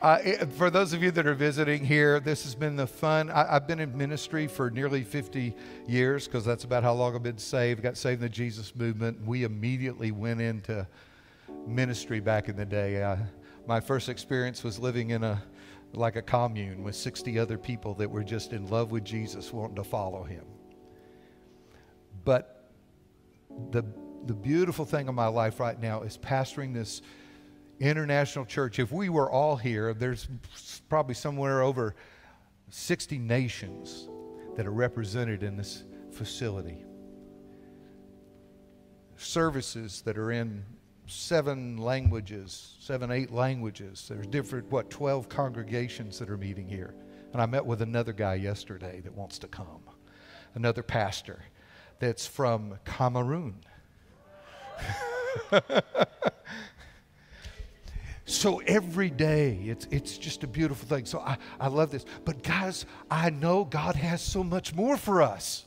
Uh, 0.00 0.16
it, 0.22 0.52
for 0.52 0.70
those 0.70 0.92
of 0.92 1.02
you 1.02 1.10
that 1.10 1.26
are 1.26 1.34
visiting 1.34 1.84
here, 1.84 2.20
this 2.20 2.44
has 2.44 2.54
been 2.54 2.76
the 2.76 2.86
fun. 2.86 3.28
I, 3.30 3.54
have 3.54 3.66
been 3.66 3.80
in 3.80 3.98
ministry 3.98 4.46
for 4.46 4.70
nearly 4.70 5.02
50 5.02 5.56
years 5.88 6.28
because 6.28 6.44
that's 6.44 6.62
about 6.62 6.84
how 6.84 6.92
long 6.92 7.16
I've 7.16 7.24
been 7.24 7.36
saved. 7.36 7.82
Got 7.82 7.96
saved 7.96 8.22
in 8.22 8.26
the 8.26 8.28
Jesus 8.28 8.76
movement. 8.76 9.26
We 9.26 9.42
immediately 9.42 10.12
went 10.12 10.40
into 10.40 10.86
ministry 11.66 12.20
back 12.20 12.48
in 12.48 12.54
the 12.54 12.64
day. 12.64 13.18
My 13.66 13.80
first 13.80 14.08
experience 14.08 14.62
was 14.62 14.78
living 14.78 15.10
in 15.10 15.24
a 15.24 15.42
like 15.92 16.16
a 16.16 16.22
commune 16.22 16.82
with 16.82 16.94
60 16.94 17.38
other 17.38 17.58
people 17.58 17.94
that 17.94 18.10
were 18.10 18.24
just 18.24 18.52
in 18.52 18.68
love 18.68 18.90
with 18.90 19.04
Jesus, 19.04 19.52
wanting 19.52 19.76
to 19.76 19.84
follow 19.84 20.22
him. 20.22 20.44
But 22.24 22.70
the, 23.70 23.84
the 24.26 24.34
beautiful 24.34 24.84
thing 24.84 25.08
of 25.08 25.14
my 25.14 25.28
life 25.28 25.60
right 25.60 25.80
now 25.80 26.02
is 26.02 26.18
pastoring 26.18 26.74
this 26.74 27.02
international 27.80 28.44
church. 28.44 28.78
If 28.78 28.92
we 28.92 29.08
were 29.08 29.30
all 29.30 29.56
here, 29.56 29.94
there's 29.94 30.28
probably 30.88 31.14
somewhere 31.14 31.62
over 31.62 31.94
60 32.70 33.18
nations 33.18 34.08
that 34.56 34.66
are 34.66 34.72
represented 34.72 35.42
in 35.42 35.56
this 35.56 35.84
facility. 36.10 36.84
Services 39.16 40.02
that 40.02 40.18
are 40.18 40.32
in 40.32 40.64
seven 41.10 41.78
languages, 41.78 42.76
seven, 42.80 43.10
eight 43.10 43.32
languages. 43.32 44.06
There's 44.08 44.26
different, 44.26 44.70
what, 44.70 44.90
12 44.90 45.28
congregations 45.28 46.18
that 46.18 46.30
are 46.30 46.36
meeting 46.36 46.68
here. 46.68 46.94
And 47.32 47.42
I 47.42 47.46
met 47.46 47.64
with 47.64 47.82
another 47.82 48.12
guy 48.12 48.34
yesterday 48.34 49.00
that 49.00 49.14
wants 49.14 49.38
to 49.40 49.48
come, 49.48 49.80
another 50.54 50.82
pastor 50.82 51.42
that's 51.98 52.26
from 52.26 52.78
Cameroon. 52.84 53.60
so 58.24 58.58
every 58.66 59.10
day, 59.10 59.58
it's, 59.64 59.86
it's 59.90 60.16
just 60.16 60.44
a 60.44 60.46
beautiful 60.46 60.88
thing. 60.88 61.04
So 61.04 61.20
I, 61.20 61.38
I 61.60 61.68
love 61.68 61.90
this. 61.90 62.04
But 62.24 62.42
guys, 62.42 62.86
I 63.10 63.30
know 63.30 63.64
God 63.64 63.96
has 63.96 64.22
so 64.22 64.44
much 64.44 64.74
more 64.74 64.96
for 64.96 65.22
us. 65.22 65.64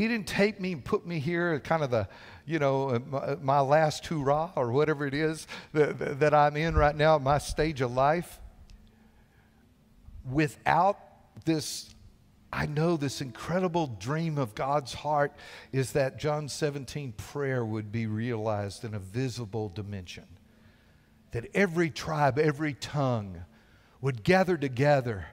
He 0.00 0.08
didn't 0.08 0.28
take 0.28 0.58
me 0.58 0.72
and 0.72 0.82
put 0.82 1.06
me 1.06 1.18
here 1.18 1.60
kind 1.60 1.82
of 1.82 1.90
the, 1.90 2.08
you 2.46 2.58
know, 2.58 2.88
uh, 2.88 3.00
my, 3.06 3.18
uh, 3.18 3.36
my 3.42 3.60
last 3.60 4.06
hurrah 4.06 4.50
or 4.56 4.72
whatever 4.72 5.06
it 5.06 5.12
is 5.12 5.46
that, 5.74 6.20
that 6.20 6.32
I'm 6.32 6.56
in 6.56 6.74
right 6.74 6.96
now, 6.96 7.18
my 7.18 7.36
stage 7.36 7.82
of 7.82 7.92
life. 7.92 8.40
Without 10.24 10.96
this, 11.44 11.94
I 12.50 12.64
know 12.64 12.96
this 12.96 13.20
incredible 13.20 13.88
dream 13.88 14.38
of 14.38 14.54
God's 14.54 14.94
heart 14.94 15.34
is 15.70 15.92
that 15.92 16.18
John 16.18 16.48
17 16.48 17.12
prayer 17.12 17.62
would 17.62 17.92
be 17.92 18.06
realized 18.06 18.84
in 18.86 18.94
a 18.94 18.98
visible 18.98 19.68
dimension. 19.68 20.24
That 21.32 21.44
every 21.52 21.90
tribe, 21.90 22.38
every 22.38 22.72
tongue 22.72 23.44
would 24.00 24.24
gather 24.24 24.56
together 24.56 25.26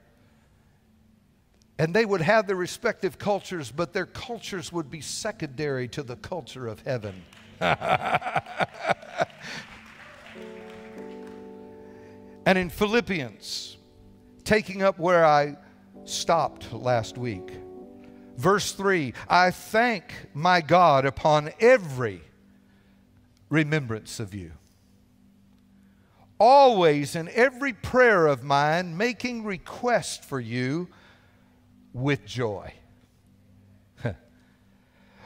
and 1.78 1.94
they 1.94 2.04
would 2.04 2.20
have 2.20 2.48
their 2.48 2.56
respective 2.56 3.18
cultures, 3.18 3.70
but 3.70 3.92
their 3.92 4.06
cultures 4.06 4.72
would 4.72 4.90
be 4.90 5.00
secondary 5.00 5.86
to 5.88 6.02
the 6.02 6.16
culture 6.16 6.66
of 6.66 6.80
heaven. 6.80 7.22
and 7.60 7.78
in 12.58 12.68
Philippians, 12.68 13.76
taking 14.44 14.82
up 14.82 14.98
where 14.98 15.24
I 15.24 15.56
stopped 16.04 16.72
last 16.72 17.16
week, 17.16 17.52
verse 18.36 18.72
3 18.72 19.14
I 19.28 19.52
thank 19.52 20.12
my 20.34 20.60
God 20.60 21.04
upon 21.04 21.50
every 21.60 22.22
remembrance 23.48 24.18
of 24.18 24.34
you. 24.34 24.50
Always 26.40 27.14
in 27.14 27.28
every 27.28 27.72
prayer 27.72 28.26
of 28.26 28.42
mine, 28.42 28.96
making 28.96 29.44
request 29.44 30.24
for 30.24 30.40
you 30.40 30.88
with 31.92 32.24
joy. 32.24 32.72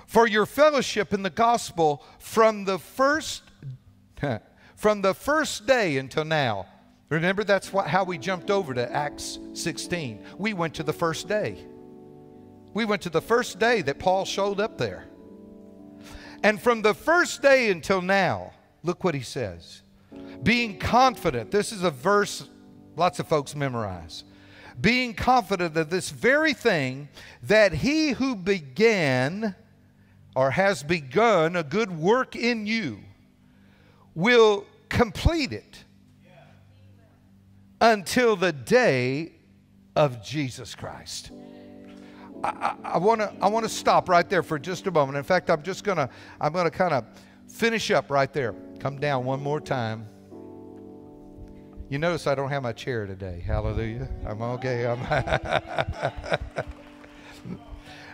For 0.06 0.26
your 0.26 0.46
fellowship 0.46 1.12
in 1.12 1.22
the 1.22 1.30
gospel 1.30 2.04
from 2.18 2.64
the 2.64 2.78
first 2.78 3.42
from 4.76 5.02
the 5.02 5.14
first 5.14 5.66
day 5.66 5.96
until 5.98 6.24
now. 6.24 6.66
Remember 7.08 7.44
that's 7.44 7.72
what, 7.72 7.86
how 7.86 8.04
we 8.04 8.16
jumped 8.18 8.50
over 8.50 8.72
to 8.72 8.90
Acts 8.90 9.38
16. 9.52 10.24
We 10.38 10.54
went 10.54 10.74
to 10.74 10.82
the 10.82 10.92
first 10.92 11.28
day. 11.28 11.58
We 12.72 12.84
went 12.84 13.02
to 13.02 13.10
the 13.10 13.20
first 13.20 13.58
day 13.58 13.82
that 13.82 13.98
Paul 13.98 14.24
showed 14.24 14.60
up 14.60 14.78
there. 14.78 15.04
And 16.42 16.60
from 16.60 16.82
the 16.82 16.94
first 16.94 17.42
day 17.42 17.70
until 17.70 18.00
now, 18.00 18.52
look 18.82 19.04
what 19.04 19.14
he 19.14 19.20
says. 19.20 19.82
Being 20.42 20.78
confident, 20.78 21.50
this 21.50 21.70
is 21.70 21.82
a 21.82 21.90
verse 21.90 22.48
lots 22.96 23.18
of 23.18 23.28
folks 23.28 23.54
memorize. 23.54 24.24
Being 24.80 25.14
confident 25.14 25.76
of 25.76 25.90
this 25.90 26.10
very 26.10 26.54
thing, 26.54 27.08
that 27.42 27.72
he 27.72 28.10
who 28.10 28.34
began 28.34 29.54
or 30.34 30.50
has 30.50 30.82
begun 30.82 31.56
a 31.56 31.62
good 31.62 31.90
work 31.90 32.34
in 32.34 32.66
you 32.66 33.00
will 34.14 34.66
complete 34.88 35.52
it 35.52 35.84
until 37.80 38.36
the 38.36 38.52
day 38.52 39.32
of 39.96 40.24
Jesus 40.24 40.74
Christ. 40.74 41.30
I 42.44 42.98
want 42.98 43.20
to 43.20 43.32
I 43.40 43.48
want 43.48 43.64
to 43.64 43.68
stop 43.68 44.08
right 44.08 44.28
there 44.28 44.42
for 44.42 44.58
just 44.58 44.86
a 44.88 44.90
moment. 44.90 45.16
In 45.16 45.22
fact, 45.22 45.48
I'm 45.48 45.62
just 45.62 45.84
gonna 45.84 46.08
I'm 46.40 46.52
gonna 46.52 46.70
kind 46.70 46.92
of 46.92 47.04
finish 47.46 47.90
up 47.90 48.10
right 48.10 48.32
there. 48.32 48.54
Come 48.80 48.98
down 48.98 49.24
one 49.24 49.40
more 49.40 49.60
time. 49.60 50.08
You 51.88 51.98
notice 51.98 52.26
I 52.26 52.34
don't 52.34 52.48
have 52.48 52.62
my 52.62 52.72
chair 52.72 53.06
today. 53.06 53.42
Hallelujah. 53.44 54.08
I'm 54.26 54.40
okay. 54.42 54.86
I'm 54.86 55.00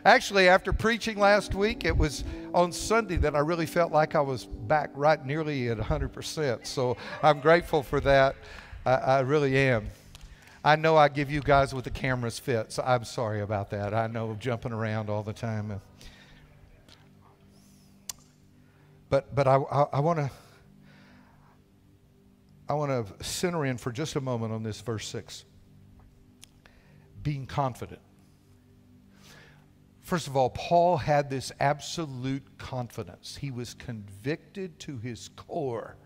Actually, 0.04 0.48
after 0.48 0.72
preaching 0.72 1.18
last 1.18 1.54
week, 1.54 1.84
it 1.84 1.96
was 1.96 2.24
on 2.54 2.72
Sunday 2.72 3.16
that 3.16 3.36
I 3.36 3.40
really 3.40 3.66
felt 3.66 3.92
like 3.92 4.14
I 4.14 4.20
was 4.20 4.46
back 4.46 4.90
right 4.94 5.24
nearly 5.24 5.68
at 5.68 5.78
100%. 5.78 6.66
So 6.66 6.96
I'm 7.22 7.40
grateful 7.40 7.82
for 7.82 8.00
that. 8.00 8.36
I, 8.86 8.94
I 8.94 9.20
really 9.20 9.56
am. 9.56 9.88
I 10.64 10.76
know 10.76 10.96
I 10.96 11.08
give 11.08 11.30
you 11.30 11.40
guys 11.40 11.74
what 11.74 11.84
the 11.84 11.90
cameras 11.90 12.38
fit, 12.38 12.72
so 12.72 12.82
I'm 12.84 13.04
sorry 13.04 13.42
about 13.42 13.70
that. 13.70 13.94
I 13.94 14.06
know 14.06 14.36
jumping 14.40 14.72
around 14.72 15.08
all 15.08 15.22
the 15.22 15.32
time. 15.32 15.80
But, 19.08 19.34
but 19.34 19.46
I, 19.46 19.56
I, 19.56 19.82
I 19.94 20.00
want 20.00 20.18
to 20.18 20.30
I 22.68 22.74
want 22.74 23.18
to 23.18 23.24
center 23.24 23.64
in 23.64 23.78
for 23.78 23.90
just 23.90 24.16
a 24.16 24.20
moment 24.20 24.52
on 24.52 24.62
this 24.62 24.80
verse 24.80 25.06
6. 25.08 25.44
Being 27.22 27.46
confident. 27.46 28.00
First 30.00 30.26
of 30.26 30.36
all, 30.36 30.50
Paul 30.50 30.96
had 30.96 31.30
this 31.30 31.52
absolute 31.60 32.58
confidence. 32.58 33.36
He 33.36 33.50
was 33.50 33.74
convicted 33.74 34.78
to 34.80 34.98
his 34.98 35.28
core 35.36 35.96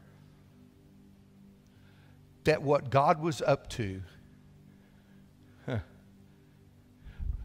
that 2.44 2.62
what 2.62 2.90
God 2.90 3.20
was 3.20 3.40
up 3.42 3.68
to 3.70 4.02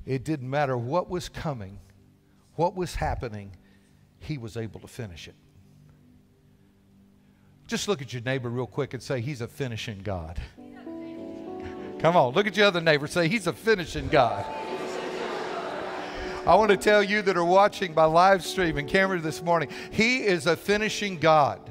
It 0.07 0.23
didn't 0.23 0.49
matter 0.49 0.77
what 0.77 1.09
was 1.09 1.27
coming, 1.27 1.79
what 2.55 2.75
was 2.75 2.95
happening, 2.95 3.57
he 4.19 4.37
was 4.37 4.55
able 4.55 4.79
to 4.79 4.87
finish 4.87 5.27
it. 5.27 5.35
Just 7.67 7.89
look 7.89 8.01
at 8.01 8.13
your 8.13 8.21
neighbor 8.21 8.49
real 8.49 8.65
quick 8.65 8.93
and 8.93 9.03
say, 9.03 9.19
He's 9.19 9.41
a 9.41 9.47
finishing 9.47 9.99
God. 10.01 10.39
Come 11.99 12.15
on, 12.15 12.33
look 12.33 12.47
at 12.47 12.55
your 12.55 12.67
other 12.67 12.79
neighbor. 12.79 13.07
Say, 13.07 13.27
He's 13.27 13.45
a 13.45 13.53
finishing 13.53 14.07
God. 14.07 14.45
I 16.45 16.55
want 16.55 16.71
to 16.71 16.77
tell 16.77 17.03
you 17.03 17.21
that 17.23 17.35
are 17.35 17.43
watching 17.43 17.93
by 17.93 18.05
live 18.05 18.45
stream 18.45 18.77
and 18.77 18.87
camera 18.87 19.19
this 19.19 19.41
morning, 19.41 19.69
He 19.91 20.23
is 20.23 20.47
a 20.47 20.55
finishing 20.55 21.17
God. 21.17 21.66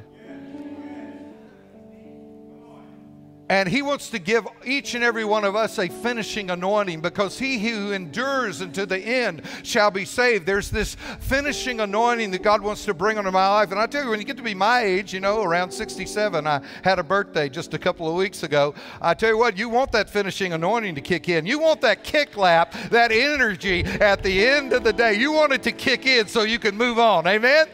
And 3.49 3.69
he 3.69 3.81
wants 3.81 4.11
to 4.11 4.19
give 4.19 4.47
each 4.65 4.95
and 4.97 5.05
every 5.05 5.25
one 5.25 5.45
of 5.45 5.55
us 5.55 5.79
a 5.79 5.89
finishing 5.89 6.51
anointing 6.51 7.01
because 7.01 7.39
he 7.39 7.59
who 7.59 7.93
endures 7.93 8.61
unto 8.61 8.87
the 8.87 8.99
end 8.99 9.43
shall 9.63 9.93
be 9.93 10.05
saved. 10.05 10.47
There's 10.47 10.69
this 10.69 10.97
finishing 11.21 11.81
anointing 11.81 12.33
that 12.33 12.43
God 12.43 12.61
wants 12.61 12.85
to 12.87 12.95
bring 12.95 13.19
onto 13.19 13.31
my 13.31 13.49
life. 13.49 13.71
And 13.71 13.79
I 13.79 13.87
tell 13.87 14.03
you, 14.03 14.11
when 14.11 14.19
you 14.19 14.27
get 14.27 14.37
to 14.39 14.43
be 14.43 14.55
my 14.55 14.81
age, 14.83 15.15
you 15.15 15.21
know, 15.21 15.43
around 15.43 15.71
67, 15.71 16.45
I 16.45 16.61
had 16.83 16.99
a 16.99 17.05
birthday 17.05 17.49
just 17.49 17.73
a 17.73 17.79
couple 17.79 18.09
of 18.09 18.17
weeks 18.17 18.43
ago. 18.43 18.75
I 19.01 19.15
tell 19.15 19.31
you 19.31 19.39
what, 19.39 19.57
you 19.57 19.69
want 19.69 19.93
that 19.93 20.11
finishing 20.11 20.53
anointing 20.53 20.97
to 20.97 21.01
kick 21.01 21.29
in. 21.29 21.47
You 21.47 21.61
want 21.61 21.81
that 21.83 22.03
kick 22.03 22.37
lap, 22.37 22.75
that 22.91 23.13
energy 23.13 23.85
at 23.85 24.25
the 24.25 24.45
end 24.45 24.73
of 24.73 24.83
the 24.83 24.93
day. 24.93 25.15
You 25.15 25.31
want 25.31 25.53
it 25.53 25.63
to 25.65 25.73
kick 25.73 26.05
in 26.05 26.27
so 26.27 26.43
you 26.43 26.59
can 26.59 26.77
move 26.77 26.99
on. 26.99 27.29
Amen? 27.29 27.69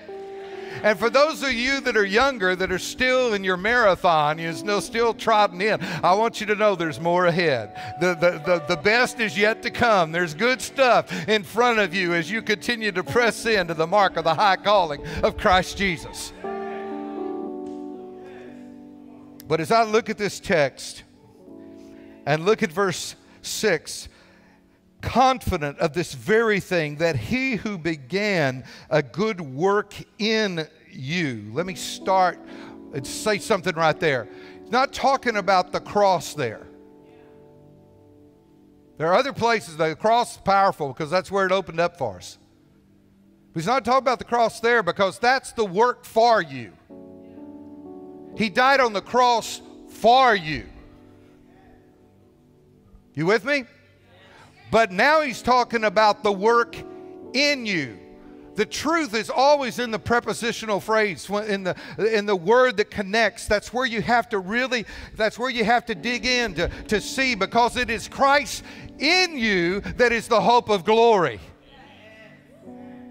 And 0.83 0.99
for 0.99 1.11
those 1.11 1.43
of 1.43 1.53
you 1.53 1.81
that 1.81 1.97
are 1.97 2.05
younger, 2.05 2.57
that 2.57 2.73
are 2.73 2.79
still 2.79 3.35
in 3.35 3.45
your 3.45 3.57
marathon, 3.57 4.39
you're 4.39 4.53
still, 4.53 4.81
still 4.81 5.15
trotting 5.15 5.61
in, 5.61 5.83
I 6.03 6.15
want 6.15 6.41
you 6.41 6.47
to 6.47 6.55
know 6.55 6.75
there's 6.75 7.01
more 7.01 7.27
ahead. 7.27 7.75
The, 8.01 8.15
the, 8.15 8.31
the, 8.45 8.77
the 8.77 8.81
best 8.81 9.21
is 9.21 9.37
yet 9.37 9.63
to 9.63 9.71
come. 9.71 10.13
There's 10.13 10.35
good 10.35 10.61
stuff 10.61 11.29
in 11.29 11.43
front 11.43 11.79
of 11.79 11.95
you 11.95 12.15
as 12.15 12.31
you 12.31 12.43
continue 12.43 12.93
to 12.93 13.05
press 13.05 13.47
into 13.47 13.75
the 13.75 13.87
mark 13.87 14.17
of 14.17 14.25
the 14.25 14.35
high 14.35 14.57
calling 14.57 15.05
of 15.23 15.37
Christ 15.37 15.77
Jesus. 15.77 16.33
But 19.49 19.61
as 19.61 19.71
I 19.71 19.83
look 19.85 20.09
at 20.09 20.19
this 20.19 20.41
text 20.41 21.05
and 22.25 22.45
look 22.45 22.63
at 22.63 22.73
verse 22.73 23.17
6, 23.43 24.09
confident 25.03 25.79
of 25.79 25.93
this 25.93 26.15
very 26.15 26.61
thing 26.61 26.97
that 26.97 27.17
he 27.17 27.57
who 27.57 27.77
began 27.77 28.65
a 28.89 29.03
good 29.03 29.41
work 29.41 29.95
in 30.19 30.67
you. 30.91 31.51
Let 31.53 31.67
me 31.67 31.75
start 31.75 32.39
and 32.95 33.07
say 33.07 33.39
something 33.39 33.75
right 33.75 33.99
there. 33.99 34.29
He's 34.63 34.71
not 34.71 34.93
talking 34.93 35.37
about 35.37 35.73
the 35.73 35.81
cross 35.81 36.35
there. 36.35 36.67
There 38.99 39.09
are 39.09 39.15
other 39.15 39.33
places 39.33 39.77
that 39.79 39.89
the 39.89 39.97
cross 39.97 40.37
is 40.37 40.43
powerful 40.43 40.89
because 40.89 41.11
that's 41.11 41.31
where 41.31 41.45
it 41.45 41.53
opened 41.53 41.81
up 41.81 41.99
for 41.99 42.17
us. 42.17 42.39
He's 43.55 43.67
not 43.67 43.85
talking 43.85 43.99
about 43.99 44.19
the 44.19 44.25
cross 44.25 44.61
there 44.61 44.83
because 44.83 45.19
that's 45.19 45.53
the 45.53 45.65
work 45.65 46.05
for 46.05 46.41
you. 46.41 46.73
He 48.37 48.49
died 48.49 48.81
on 48.81 48.93
the 48.93 49.03
cross 49.03 49.61
for 49.89 50.35
you. 50.35 50.67
You 53.15 53.27
with 53.27 53.45
me? 53.45 53.65
But 54.73 54.91
now 54.91 55.21
he's 55.21 55.43
talking 55.43 55.85
about 55.85 56.23
the 56.23 56.33
work 56.33 56.77
in 57.35 57.67
you. 57.67 57.99
The 58.55 58.65
truth 58.65 59.13
is 59.15 59.29
always 59.29 59.79
in 59.79 59.91
the 59.91 59.99
prepositional 59.99 60.81
phrase, 60.81 61.29
in 61.29 61.63
the, 61.63 61.77
in 61.99 62.25
the 62.25 62.35
word 62.35 62.79
that 62.79 62.91
connects. 62.91 63.47
That's 63.47 63.71
where 63.75 63.85
you 63.85 64.01
have 64.01 64.31
to 64.31 64.39
really, 64.39 64.87
that's 65.15 65.39
where 65.39 65.51
you 65.51 65.63
have 65.65 65.85
to 65.87 65.95
dig 65.95 66.25
in 66.25 66.55
to, 66.55 66.69
to 66.89 67.03
see 67.03 67.35
because 67.35 67.77
it 67.77 67.91
is 67.91 68.09
Christ 68.09 68.65
in 68.99 69.37
you 69.37 69.81
that 69.99 70.11
is 70.11 70.27
the 70.27 70.41
hope 70.41 70.71
of 70.71 70.87
glory. 70.87 71.39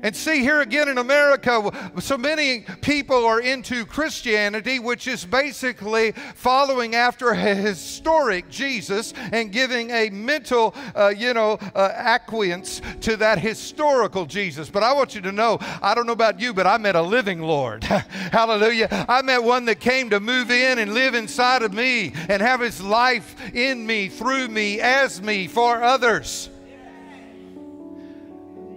And 0.03 0.15
see, 0.15 0.39
here 0.39 0.61
again 0.61 0.89
in 0.89 0.97
America, 0.97 1.71
so 1.99 2.17
many 2.17 2.65
people 2.81 3.25
are 3.25 3.39
into 3.39 3.85
Christianity, 3.85 4.79
which 4.79 5.07
is 5.07 5.25
basically 5.25 6.11
following 6.11 6.95
after 6.95 7.29
a 7.29 7.35
historic 7.35 8.49
Jesus 8.49 9.13
and 9.31 9.51
giving 9.51 9.91
a 9.91 10.09
mental, 10.09 10.73
uh, 10.95 11.13
you 11.15 11.33
know, 11.33 11.59
uh, 11.75 11.91
acquiescence 11.93 12.81
to 13.01 13.17
that 13.17 13.39
historical 13.39 14.25
Jesus. 14.25 14.69
But 14.69 14.83
I 14.83 14.93
want 14.93 15.13
you 15.13 15.21
to 15.21 15.31
know, 15.31 15.59
I 15.81 15.93
don't 15.93 16.07
know 16.07 16.13
about 16.13 16.39
you, 16.39 16.53
but 16.53 16.65
I 16.65 16.77
met 16.77 16.95
a 16.95 17.01
living 17.01 17.41
Lord. 17.41 17.83
Hallelujah. 18.31 19.05
I 19.07 19.21
met 19.21 19.43
one 19.43 19.65
that 19.65 19.79
came 19.79 20.09
to 20.09 20.19
move 20.19 20.49
in 20.49 20.79
and 20.79 20.93
live 20.93 21.13
inside 21.13 21.61
of 21.61 21.73
me 21.73 22.13
and 22.29 22.41
have 22.41 22.61
his 22.61 22.81
life 22.81 23.35
in 23.53 23.85
me, 23.85 24.09
through 24.09 24.47
me, 24.47 24.79
as 24.79 25.21
me, 25.21 25.47
for 25.47 25.83
others. 25.83 26.49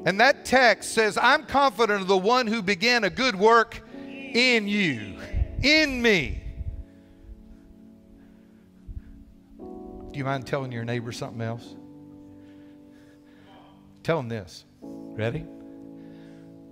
And 0.05 0.21
that 0.21 0.45
text 0.45 0.93
says, 0.93 1.19
I'm 1.21 1.45
confident 1.45 2.03
of 2.03 2.09
the 2.09 2.19
one 2.19 2.47
who 2.47 2.62
began 2.62 3.05
a 3.05 3.11
good 3.11 3.35
work 3.35 3.81
in 3.97 4.69
you, 4.69 5.17
in 5.62 6.03
me. 6.03 6.43
Do 9.59 10.19
you 10.19 10.25
mind 10.25 10.47
telling 10.47 10.71
your 10.71 10.85
neighbor 10.85 11.11
something 11.11 11.40
else? 11.40 11.75
Tell 14.03 14.19
him 14.19 14.29
this. 14.29 14.64
Ready? 14.83 15.47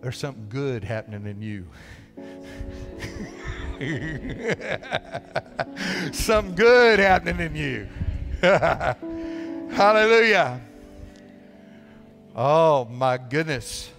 There's 0.03 0.19
something 0.19 0.47
good 0.49 0.85
happening 0.85 1.27
in 1.27 1.41
you. 1.41 1.67
something 6.13 6.55
good 6.55 6.99
happening 6.99 7.41
in 7.41 7.57
you. 7.57 7.89
Hallelujah. 9.75 10.61
Oh, 12.35 12.87
my 12.87 13.19
goodness. 13.19 13.91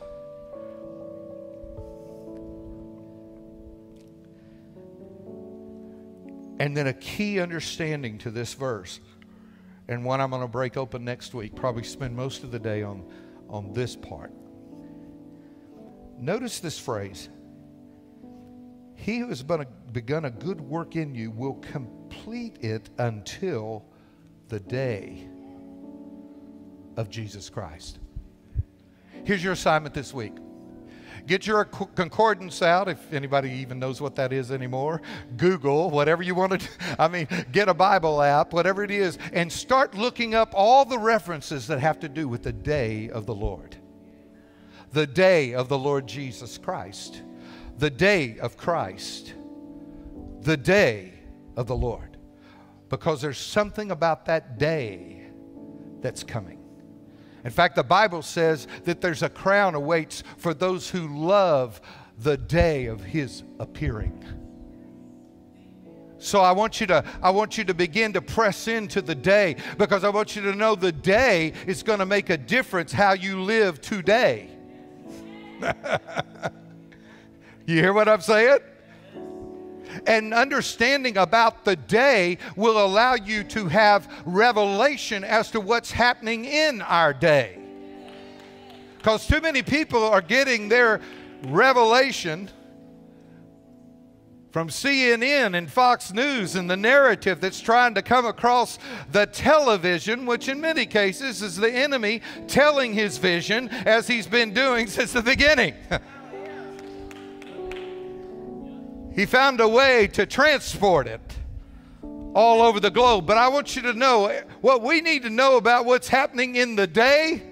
And 6.59 6.75
then 6.75 6.87
a 6.87 6.93
key 6.93 7.39
understanding 7.39 8.17
to 8.19 8.31
this 8.31 8.53
verse, 8.53 8.99
and 9.87 10.03
one 10.03 10.21
I'm 10.21 10.29
going 10.29 10.41
to 10.41 10.47
break 10.47 10.77
open 10.77 11.03
next 11.03 11.33
week, 11.33 11.55
probably 11.55 11.83
spend 11.83 12.15
most 12.15 12.43
of 12.43 12.51
the 12.51 12.59
day 12.59 12.83
on, 12.83 13.05
on 13.49 13.73
this 13.73 13.95
part. 13.95 14.31
Notice 16.17 16.59
this 16.59 16.79
phrase 16.79 17.29
He 18.95 19.19
who 19.19 19.27
has 19.27 19.43
begun 19.43 20.25
a 20.25 20.31
good 20.31 20.61
work 20.61 20.95
in 20.95 21.13
you 21.13 21.31
will 21.31 21.55
complete 21.55 22.57
it 22.61 22.89
until 22.97 23.85
the 24.47 24.59
day 24.59 25.27
of 26.95 27.09
Jesus 27.09 27.49
Christ. 27.49 27.99
Here's 29.25 29.43
your 29.43 29.53
assignment 29.53 29.93
this 29.93 30.13
week. 30.13 30.33
Get 31.25 31.47
your 31.47 31.63
concordance 31.63 32.61
out 32.61 32.89
if 32.89 33.13
anybody 33.13 33.49
even 33.51 33.79
knows 33.79 34.01
what 34.01 34.15
that 34.15 34.33
is 34.33 34.51
anymore. 34.51 35.01
Google, 35.37 35.89
whatever 35.89 36.21
you 36.21 36.35
want 36.35 36.51
to 36.51 36.57
do. 36.57 36.67
I 36.99 37.07
mean, 37.07 37.27
get 37.51 37.69
a 37.69 37.73
Bible 37.73 38.21
app, 38.21 38.51
whatever 38.51 38.83
it 38.83 38.91
is, 38.91 39.17
and 39.31 39.51
start 39.51 39.95
looking 39.95 40.35
up 40.35 40.51
all 40.53 40.83
the 40.83 40.99
references 40.99 41.67
that 41.67 41.79
have 41.79 41.99
to 42.01 42.09
do 42.09 42.27
with 42.27 42.43
the 42.43 42.51
day 42.51 43.09
of 43.09 43.25
the 43.25 43.35
Lord. 43.35 43.77
The 44.91 45.07
day 45.07 45.53
of 45.53 45.69
the 45.69 45.77
Lord 45.77 46.07
Jesus 46.07 46.57
Christ. 46.57 47.21
The 47.77 47.89
day 47.89 48.37
of 48.39 48.57
Christ. 48.57 49.33
The 50.41 50.57
day 50.57 51.13
of 51.55 51.67
the 51.67 51.75
Lord. 51.75 52.17
Because 52.89 53.21
there's 53.21 53.39
something 53.39 53.91
about 53.91 54.25
that 54.25 54.59
day 54.59 55.27
that's 56.01 56.23
coming. 56.23 56.62
In 57.43 57.51
fact, 57.51 57.75
the 57.75 57.83
Bible 57.83 58.21
says 58.21 58.67
that 58.85 59.01
there's 59.01 59.21
a 59.21 59.29
crown 59.29 59.75
awaits 59.75 60.23
for 60.37 60.53
those 60.53 60.89
who 60.89 61.07
love 61.07 61.81
the 62.17 62.37
day 62.37 62.85
of 62.85 63.01
his 63.01 63.43
appearing. 63.59 64.23
So 66.19 66.39
I 66.39 66.53
want 66.53 66.79
you 66.79 66.87
to 66.87 67.03
I 67.21 67.31
want 67.31 67.57
you 67.57 67.65
to 67.65 67.73
begin 67.73 68.13
to 68.13 68.21
press 68.21 68.69
into 68.69 69.01
the 69.01 69.15
day 69.15 69.57
because 69.77 70.05
I 70.05 70.09
want 70.09 70.37
you 70.37 70.41
to 70.43 70.55
know 70.55 70.73
the 70.73 70.93
day 70.93 71.51
is 71.67 71.83
going 71.83 71.99
to 71.99 72.05
make 72.05 72.29
a 72.29 72.37
difference 72.37 72.93
how 72.93 73.11
you 73.11 73.41
live 73.41 73.81
today. 73.81 74.49
you 77.65 77.75
hear 77.75 77.91
what 77.91 78.07
I'm 78.07 78.21
saying? 78.21 78.59
And 80.07 80.33
understanding 80.33 81.17
about 81.17 81.65
the 81.65 81.75
day 81.75 82.37
will 82.55 82.83
allow 82.83 83.15
you 83.15 83.43
to 83.45 83.67
have 83.67 84.07
revelation 84.25 85.23
as 85.23 85.51
to 85.51 85.59
what's 85.59 85.91
happening 85.91 86.45
in 86.45 86.81
our 86.81 87.13
day. 87.13 87.59
Because 88.97 89.27
too 89.27 89.41
many 89.41 89.61
people 89.61 90.03
are 90.03 90.21
getting 90.21 90.69
their 90.69 91.01
revelation 91.43 92.49
from 94.53 94.69
CNN 94.69 95.57
and 95.57 95.69
Fox 95.69 96.13
News 96.13 96.55
and 96.55 96.69
the 96.69 96.77
narrative 96.77 97.41
that's 97.41 97.59
trying 97.59 97.95
to 97.95 98.03
come 98.03 98.27
across 98.27 98.77
the 99.11 99.25
television, 99.25 100.27
which 100.27 100.47
in 100.47 100.61
many 100.61 100.85
cases 100.85 101.41
is 101.41 101.57
the 101.57 101.71
enemy 101.71 102.21
telling 102.47 102.93
his 102.93 103.17
vision 103.17 103.67
as 103.69 104.07
he's 104.07 104.27
been 104.27 104.53
doing 104.53 104.85
since 104.87 105.11
the 105.11 105.23
beginning. 105.23 105.73
He 109.15 109.25
found 109.25 109.59
a 109.59 109.67
way 109.67 110.07
to 110.07 110.25
transport 110.25 111.07
it 111.07 111.21
all 112.33 112.61
over 112.61 112.79
the 112.79 112.89
globe. 112.89 113.25
But 113.25 113.37
I 113.37 113.47
want 113.47 113.75
you 113.75 113.81
to 113.83 113.93
know 113.93 114.41
what 114.61 114.81
we 114.81 115.01
need 115.01 115.23
to 115.23 115.29
know 115.29 115.57
about 115.57 115.85
what's 115.85 116.07
happening 116.07 116.55
in 116.55 116.75
the 116.75 116.87
day 116.87 117.43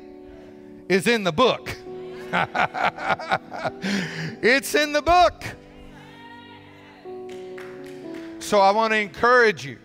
is 0.89 1.08
in 1.08 1.24
the 1.24 1.32
book. 1.32 1.76
it's 4.41 4.74
in 4.76 4.93
the 4.93 5.02
book. 5.02 5.43
So 8.39 8.60
I 8.60 8.71
want 8.71 8.91
to 8.93 8.97
encourage 8.97 9.65
you. 9.65 9.78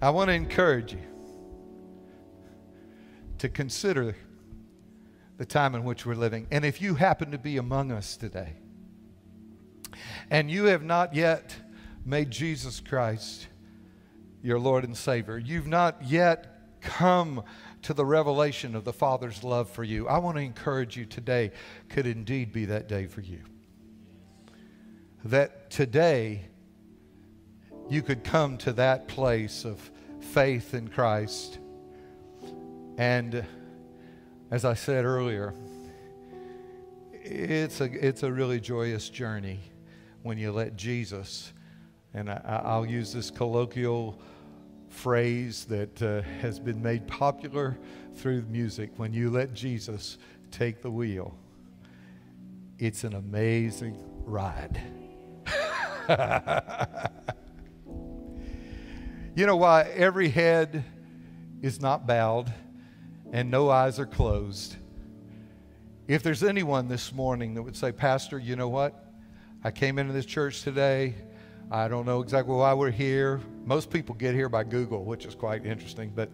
I 0.00 0.10
want 0.10 0.28
to 0.28 0.34
encourage 0.34 0.92
you 0.92 1.02
to 3.38 3.48
consider 3.48 4.16
the 5.36 5.44
time 5.44 5.74
in 5.74 5.84
which 5.84 6.06
we're 6.06 6.14
living. 6.14 6.46
And 6.50 6.64
if 6.64 6.80
you 6.80 6.94
happen 6.94 7.30
to 7.32 7.38
be 7.38 7.58
among 7.58 7.92
us 7.92 8.16
today, 8.16 8.54
and 10.30 10.50
you 10.50 10.64
have 10.64 10.82
not 10.82 11.14
yet 11.14 11.54
made 12.04 12.30
Jesus 12.30 12.80
Christ 12.80 13.46
your 14.42 14.58
Lord 14.58 14.84
and 14.84 14.96
Savior, 14.96 15.38
you've 15.38 15.66
not 15.66 16.04
yet 16.04 16.80
come 16.80 17.42
to 17.82 17.94
the 17.94 18.04
revelation 18.04 18.74
of 18.74 18.84
the 18.84 18.92
Father's 18.92 19.44
love 19.44 19.70
for 19.70 19.84
you, 19.84 20.08
I 20.08 20.18
want 20.18 20.36
to 20.36 20.42
encourage 20.42 20.96
you 20.96 21.04
today 21.04 21.52
could 21.88 22.06
indeed 22.06 22.52
be 22.52 22.64
that 22.66 22.88
day 22.88 23.06
for 23.06 23.20
you. 23.20 23.40
That 25.24 25.70
today 25.70 26.46
you 27.88 28.02
could 28.02 28.24
come 28.24 28.58
to 28.58 28.72
that 28.74 29.08
place 29.08 29.64
of 29.64 29.90
faith 30.20 30.74
in 30.74 30.88
Christ. 30.88 31.58
And 32.98 33.44
as 34.50 34.64
I 34.64 34.74
said 34.74 35.04
earlier, 35.04 35.54
it's 37.12 37.80
a, 37.80 37.84
it's 37.84 38.22
a 38.22 38.32
really 38.32 38.60
joyous 38.60 39.08
journey 39.08 39.60
when 40.26 40.36
you 40.38 40.50
let 40.50 40.76
Jesus, 40.76 41.52
and 42.12 42.28
I, 42.28 42.76
will 42.76 42.86
use 42.86 43.12
this 43.12 43.30
colloquial 43.30 44.18
phrase 44.88 45.66
that 45.66 46.02
uh, 46.02 46.22
has 46.40 46.58
been 46.58 46.82
made 46.82 47.06
popular 47.06 47.78
through 48.16 48.42
music 48.42 48.90
when 48.96 49.12
you 49.12 49.30
let 49.30 49.54
Jesus 49.54 50.18
take 50.50 50.82
the 50.82 50.90
wheel. 50.90 51.32
It's 52.80 53.04
an 53.04 53.14
amazing 53.14 54.02
ride. 54.24 54.82
you 59.36 59.46
know 59.46 59.56
why 59.56 59.82
every 59.94 60.28
head 60.28 60.82
is 61.62 61.80
not 61.80 62.04
bowed 62.04 62.52
and 63.32 63.48
no 63.48 63.70
eyes 63.70 64.00
are 64.00 64.06
closed? 64.06 64.74
If 66.08 66.24
there's 66.24 66.42
anyone 66.42 66.88
this 66.88 67.12
morning 67.12 67.54
that 67.54 67.62
would 67.62 67.76
say, 67.76 67.92
Pastor, 67.92 68.40
you 68.40 68.56
know 68.56 68.68
what? 68.68 69.05
I 69.66 69.72
came 69.72 69.98
into 69.98 70.12
this 70.12 70.26
church 70.26 70.62
today. 70.62 71.16
I 71.72 71.88
don't 71.88 72.06
know 72.06 72.20
exactly 72.20 72.54
why 72.54 72.72
we're 72.72 72.92
here. 72.92 73.40
Most 73.64 73.90
people 73.90 74.14
get 74.14 74.32
here 74.32 74.48
by 74.48 74.62
Google, 74.62 75.02
which 75.02 75.26
is 75.26 75.34
quite 75.34 75.66
interesting, 75.66 76.12
but 76.14 76.30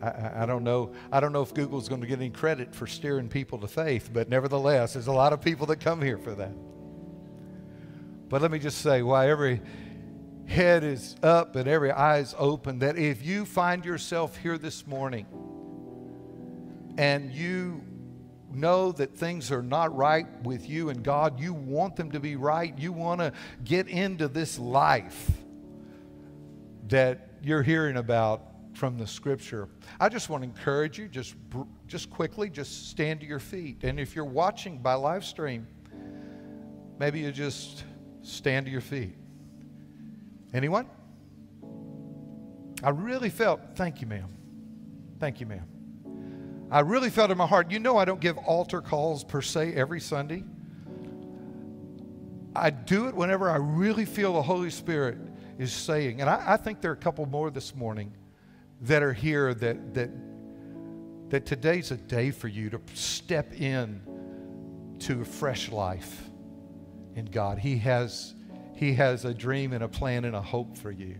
I, 0.00 0.44
I 0.44 0.46
don't 0.46 0.62
know. 0.62 0.92
I 1.10 1.18
don't 1.18 1.32
know 1.32 1.42
if 1.42 1.52
Google's 1.52 1.88
going 1.88 2.00
to 2.00 2.06
get 2.06 2.20
any 2.20 2.30
credit 2.30 2.72
for 2.72 2.86
steering 2.86 3.28
people 3.28 3.58
to 3.58 3.66
faith, 3.66 4.10
but 4.12 4.28
nevertheless, 4.28 4.92
there's 4.92 5.08
a 5.08 5.12
lot 5.12 5.32
of 5.32 5.40
people 5.40 5.66
that 5.66 5.80
come 5.80 6.00
here 6.00 6.18
for 6.18 6.36
that. 6.36 6.52
But 8.28 8.42
let 8.42 8.52
me 8.52 8.60
just 8.60 8.78
say, 8.78 9.02
why 9.02 9.28
every 9.28 9.60
head 10.46 10.84
is 10.84 11.16
up 11.24 11.56
and 11.56 11.66
every 11.66 11.90
eye 11.90 12.18
is 12.18 12.32
open, 12.38 12.78
that 12.78 12.96
if 12.96 13.26
you 13.26 13.44
find 13.44 13.84
yourself 13.84 14.36
here 14.36 14.56
this 14.56 14.86
morning 14.86 15.26
and 16.96 17.32
you 17.32 17.82
know 18.52 18.92
that 18.92 19.16
things 19.16 19.50
are 19.52 19.62
not 19.62 19.94
right 19.94 20.26
with 20.42 20.68
you 20.68 20.88
and 20.88 21.02
God, 21.02 21.40
you 21.40 21.52
want 21.52 21.96
them 21.96 22.10
to 22.12 22.20
be 22.20 22.36
right. 22.36 22.76
You 22.78 22.92
want 22.92 23.20
to 23.20 23.32
get 23.64 23.88
into 23.88 24.28
this 24.28 24.58
life 24.58 25.30
that 26.88 27.30
you're 27.42 27.62
hearing 27.62 27.96
about 27.96 28.42
from 28.74 28.96
the 28.96 29.06
scripture. 29.06 29.68
I 30.00 30.08
just 30.08 30.28
want 30.28 30.42
to 30.42 30.48
encourage 30.48 30.98
you 30.98 31.08
just 31.08 31.34
just 31.86 32.10
quickly 32.10 32.48
just 32.48 32.88
stand 32.88 33.20
to 33.20 33.26
your 33.26 33.40
feet. 33.40 33.78
And 33.82 33.98
if 33.98 34.14
you're 34.14 34.24
watching 34.24 34.78
by 34.78 34.94
live 34.94 35.24
stream, 35.24 35.66
maybe 36.98 37.20
you 37.20 37.32
just 37.32 37.84
stand 38.22 38.66
to 38.66 38.72
your 38.72 38.80
feet. 38.80 39.16
Anyone? 40.52 40.86
I 42.82 42.90
really 42.90 43.30
felt, 43.30 43.60
thank 43.74 44.00
you, 44.00 44.06
ma'am. 44.06 44.28
Thank 45.18 45.40
you, 45.40 45.46
ma'am. 45.46 45.66
I 46.70 46.80
really 46.80 47.08
felt 47.08 47.30
in 47.30 47.38
my 47.38 47.46
heart, 47.46 47.70
you 47.70 47.78
know, 47.78 47.96
I 47.96 48.04
don't 48.04 48.20
give 48.20 48.36
altar 48.38 48.82
calls 48.82 49.24
per 49.24 49.40
se 49.40 49.72
every 49.74 50.00
Sunday. 50.00 50.44
I 52.54 52.70
do 52.70 53.06
it 53.08 53.14
whenever 53.14 53.50
I 53.50 53.56
really 53.56 54.04
feel 54.04 54.34
the 54.34 54.42
Holy 54.42 54.70
Spirit 54.70 55.16
is 55.58 55.72
saying. 55.72 56.20
And 56.20 56.28
I, 56.28 56.42
I 56.46 56.56
think 56.56 56.80
there 56.80 56.90
are 56.90 56.94
a 56.94 56.96
couple 56.96 57.24
more 57.26 57.50
this 57.50 57.74
morning 57.74 58.12
that 58.82 59.02
are 59.02 59.12
here 59.12 59.54
that, 59.54 59.94
that, 59.94 60.10
that 61.30 61.46
today's 61.46 61.90
a 61.90 61.96
day 61.96 62.30
for 62.30 62.48
you 62.48 62.68
to 62.70 62.80
step 62.94 63.52
in 63.52 64.02
to 65.00 65.22
a 65.22 65.24
fresh 65.24 65.70
life 65.70 66.28
in 67.14 67.26
God. 67.26 67.58
He 67.58 67.78
has, 67.78 68.34
he 68.74 68.94
has 68.94 69.24
a 69.24 69.32
dream 69.32 69.72
and 69.72 69.82
a 69.82 69.88
plan 69.88 70.24
and 70.24 70.36
a 70.36 70.42
hope 70.42 70.76
for 70.76 70.90
you. 70.90 71.16